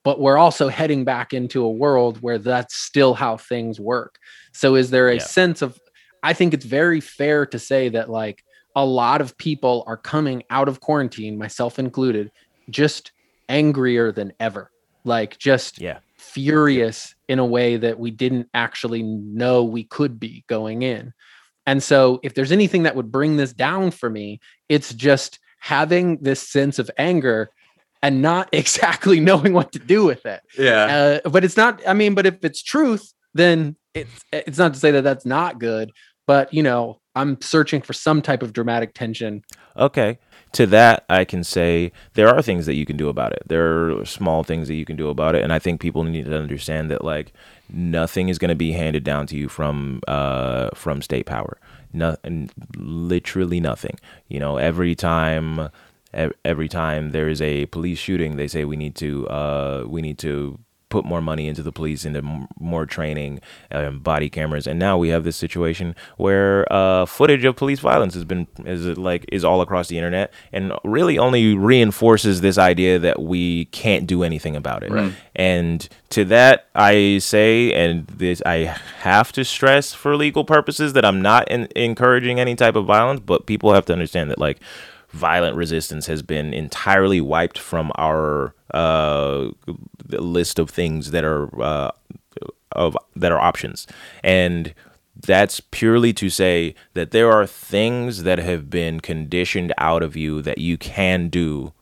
[0.05, 4.18] but we're also heading back into a world where that's still how things work.
[4.52, 5.20] So is there a Yeah.
[5.24, 5.78] sense of
[6.22, 8.42] I think it's very fair to say that like
[8.74, 12.30] a lot of people are coming out of quarantine, myself included,
[12.70, 13.12] just
[13.50, 14.70] angrier than ever.
[15.05, 15.98] Like just Yeah.
[16.16, 21.12] furious in a way that we didn't actually know we could be going in.
[21.66, 26.18] And so, if there's anything that would bring this down for me, it's just having
[26.22, 27.50] this sense of anger
[28.05, 30.42] and not exactly knowing what to do with it.
[30.59, 31.20] Yeah.
[31.24, 34.80] Uh, but it's not, I mean, but if it's truth, then it's it's not to
[34.80, 35.90] say that that's not good,
[36.26, 39.42] but you know, I'm searching for some type of dramatic tension.
[39.76, 40.18] Okay.
[40.52, 43.42] To that, I can say there are things that you can do about it.
[43.46, 46.26] There are small things that you can do about it, and I think people need
[46.26, 47.32] to understand that like
[47.68, 51.59] nothing is going to be handed down to you from uh from state power.
[51.92, 53.98] Nothing, literally nothing.
[54.28, 55.70] You know, every time, ev-
[56.44, 60.18] every time there is a police shooting, they say we need to uh we need
[60.18, 60.58] to
[60.90, 63.40] put more money into the police, into m- more training,
[63.72, 68.14] um, body cameras, and now we have this situation where uh, footage of police violence
[68.14, 73.00] has been is like is all across the internet, and really only reinforces this idea
[73.00, 74.92] that we can't do anything about it.
[75.34, 81.04] And to that, I say, and this I have to stress for legal purposes that
[81.04, 84.60] I'm not in, encouraging any type of violence, but people have to understand that like
[85.14, 89.48] violent resistance has been entirely wiped from our uh,
[90.08, 91.90] list of things that are uh,
[92.72, 93.86] of that are options,
[94.24, 94.74] and
[95.14, 100.42] that's purely to say that there are things that have been conditioned out of you
[100.42, 101.72] that you can do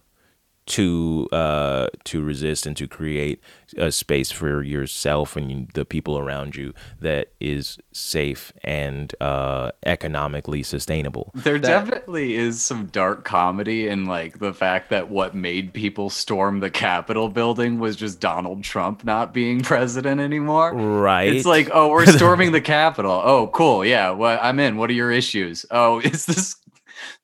[0.73, 3.41] to uh to resist and to create
[3.77, 9.71] a space for yourself and you, the people around you that is safe and uh
[9.85, 15.35] economically sustainable There That- definitely is some dark comedy in like the fact that what
[15.35, 20.73] made people storm the Capitol building was just Donald Trump not being president anymore.
[20.75, 23.21] right It's like, oh, we're storming the Capitol.
[23.25, 23.85] Oh, cool.
[23.85, 24.77] Yeah, well, I'm in.
[24.77, 25.67] What are your issues?
[25.71, 26.57] Oh, it's this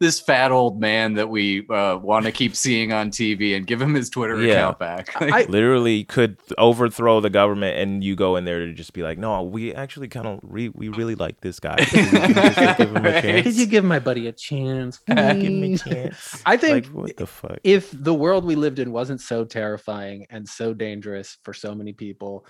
[0.00, 3.80] this fat old man that we uh, want to keep seeing on TV and give
[3.80, 4.54] him his Twitter Yeah.
[4.54, 5.22] account back.
[5.22, 9.18] I- literally could overthrow the government and you go in there to just be like
[9.18, 12.90] no we actually kind of re- we really like this guy Could we just give
[12.90, 13.44] him a Right.
[13.44, 14.98] Could you give my buddy a chance?
[15.06, 16.42] Give him a chance.
[16.46, 20.26] I think like what the fuck if the world we lived in wasn't so terrifying
[20.30, 22.46] and so dangerous for so many people,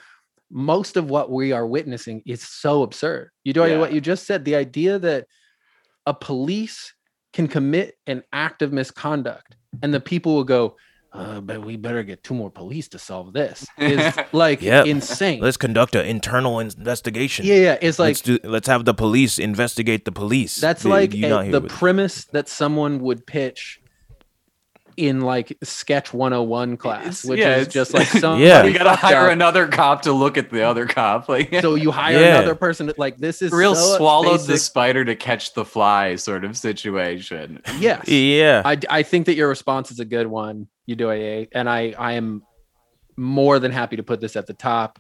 [0.51, 3.31] most of what we are witnessing is so absurd.
[3.45, 3.79] You know Yeah.
[3.79, 4.45] what you just said?
[4.45, 5.27] The idea that
[6.07, 6.95] a police
[7.33, 10.77] can commit an act of misconduct and the people will go,
[11.13, 14.87] uh, but we better get two more police to solve this is like Yep.
[14.87, 15.41] insane.
[15.41, 17.79] let's conduct an internal investigation yeah, yeah.
[17.81, 21.51] It's like let's do let's have the police investigate the police That's Did like a-
[21.51, 23.81] the premise that someone would pitch
[24.99, 28.65] in like sketch 101 class, which yeah, is just like some Yeah.
[28.65, 31.29] we gotta hire another cop to look at the other cop.
[31.29, 32.37] Like so you hire Yeah.
[32.39, 36.17] another person to, like this is real so swallowed the spider to catch the fly
[36.17, 37.63] sort of situation.
[37.79, 41.49] yes yeah I, I think that your response is a good one you do a
[41.53, 42.43] and i i am
[43.17, 44.99] more than happy to put this at the top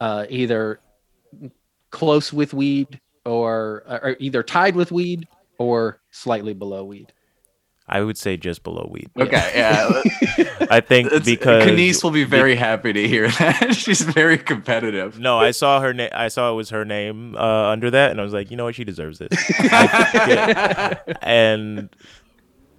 [0.00, 0.80] uh either
[1.90, 5.26] close with weed or, or either tied with weed
[5.58, 7.12] or slightly below weed
[7.94, 9.10] I would say just below weed.
[9.18, 10.02] Okay, yeah.
[10.70, 13.74] I think It's- because Kenise will be very happy to hear that.
[13.76, 15.18] She's very competitive.
[15.18, 16.08] no, I saw her name.
[16.12, 18.64] I saw it was her name uh, under that, and I was like, you know
[18.64, 19.28] what, she deserves this.
[19.60, 21.14] I- yeah.
[21.20, 21.90] And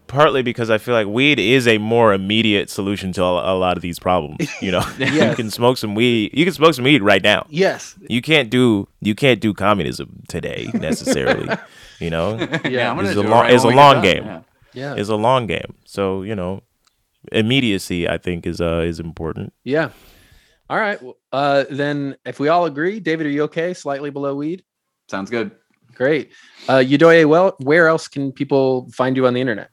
[0.08, 3.78] partly because I feel like weed is a more immediate solution to a, a lot
[3.78, 4.48] of these problems.
[4.62, 6.32] You know, you can smoke some weed.
[6.34, 7.46] You can smoke some weed right now.
[7.50, 11.50] yes You can't do you can't do communism today necessarily.
[12.00, 13.80] you know, Yeah, I'm gonna It's do a it long- right it's a when we
[13.82, 14.26] get long game.
[14.26, 14.42] yeah.
[14.74, 15.76] Yeah it's a long game.
[15.86, 16.62] So you know,
[17.32, 19.54] immediacy I think is uh is important.
[19.64, 19.90] Yeah.
[20.70, 21.00] All right.
[21.32, 23.74] Uh, then, if we all agree, David, are you okay?
[23.74, 24.64] Slightly below weed.
[25.08, 25.52] Sounds good.
[25.94, 26.32] Great.
[26.68, 29.70] Uh, Yedoye, well, where else can people find you on the internet?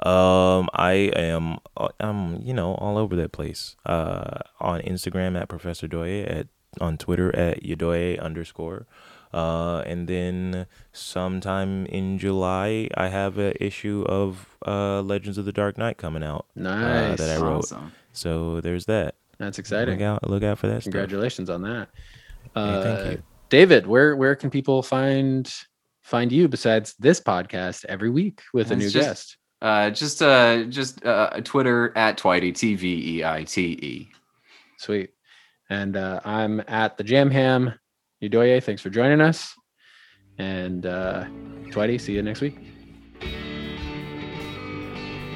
[0.00, 3.76] Um, I am uh, I'm you know all over that place.
[3.84, 6.46] Uh, on Instagram at Professor Doye, at
[6.80, 8.86] on Twitter at Yadoye underscore.
[9.32, 15.52] Uh, and then sometime in July, I have an issue of uh Legends of the
[15.52, 16.46] Dark Knight coming out.
[16.56, 17.18] Nice.
[17.18, 17.58] that I wrote.
[17.64, 17.92] Awesome.
[18.12, 19.14] So there's that.
[19.38, 20.02] That's Look exciting.
[20.02, 20.28] out!
[20.28, 20.82] Look out for that.
[20.82, 20.92] stuff.
[20.92, 21.88] Congratulations on that.
[22.54, 23.22] Hey, Uh, thank you.
[23.50, 25.52] David, where where can people find
[26.02, 29.36] find you besides this podcast every week with a new just- guest?
[29.60, 34.10] Uh, just uh, just uh, Twitter at Tveite T V E I T E.
[34.78, 35.10] Sweet.
[35.68, 37.74] And uh, I'm at the Jam Ham.
[38.22, 39.54] Yedoye, thanks for joining us.
[40.38, 41.24] And uh,
[41.70, 42.56] Tveite, see you next week.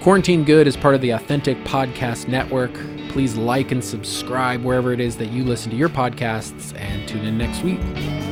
[0.03, 2.72] Quarantine Good is part of the Authentic Podcast Network.
[3.11, 7.24] Please like and subscribe wherever it is that you listen to your podcasts and tune
[7.24, 8.32] in next week.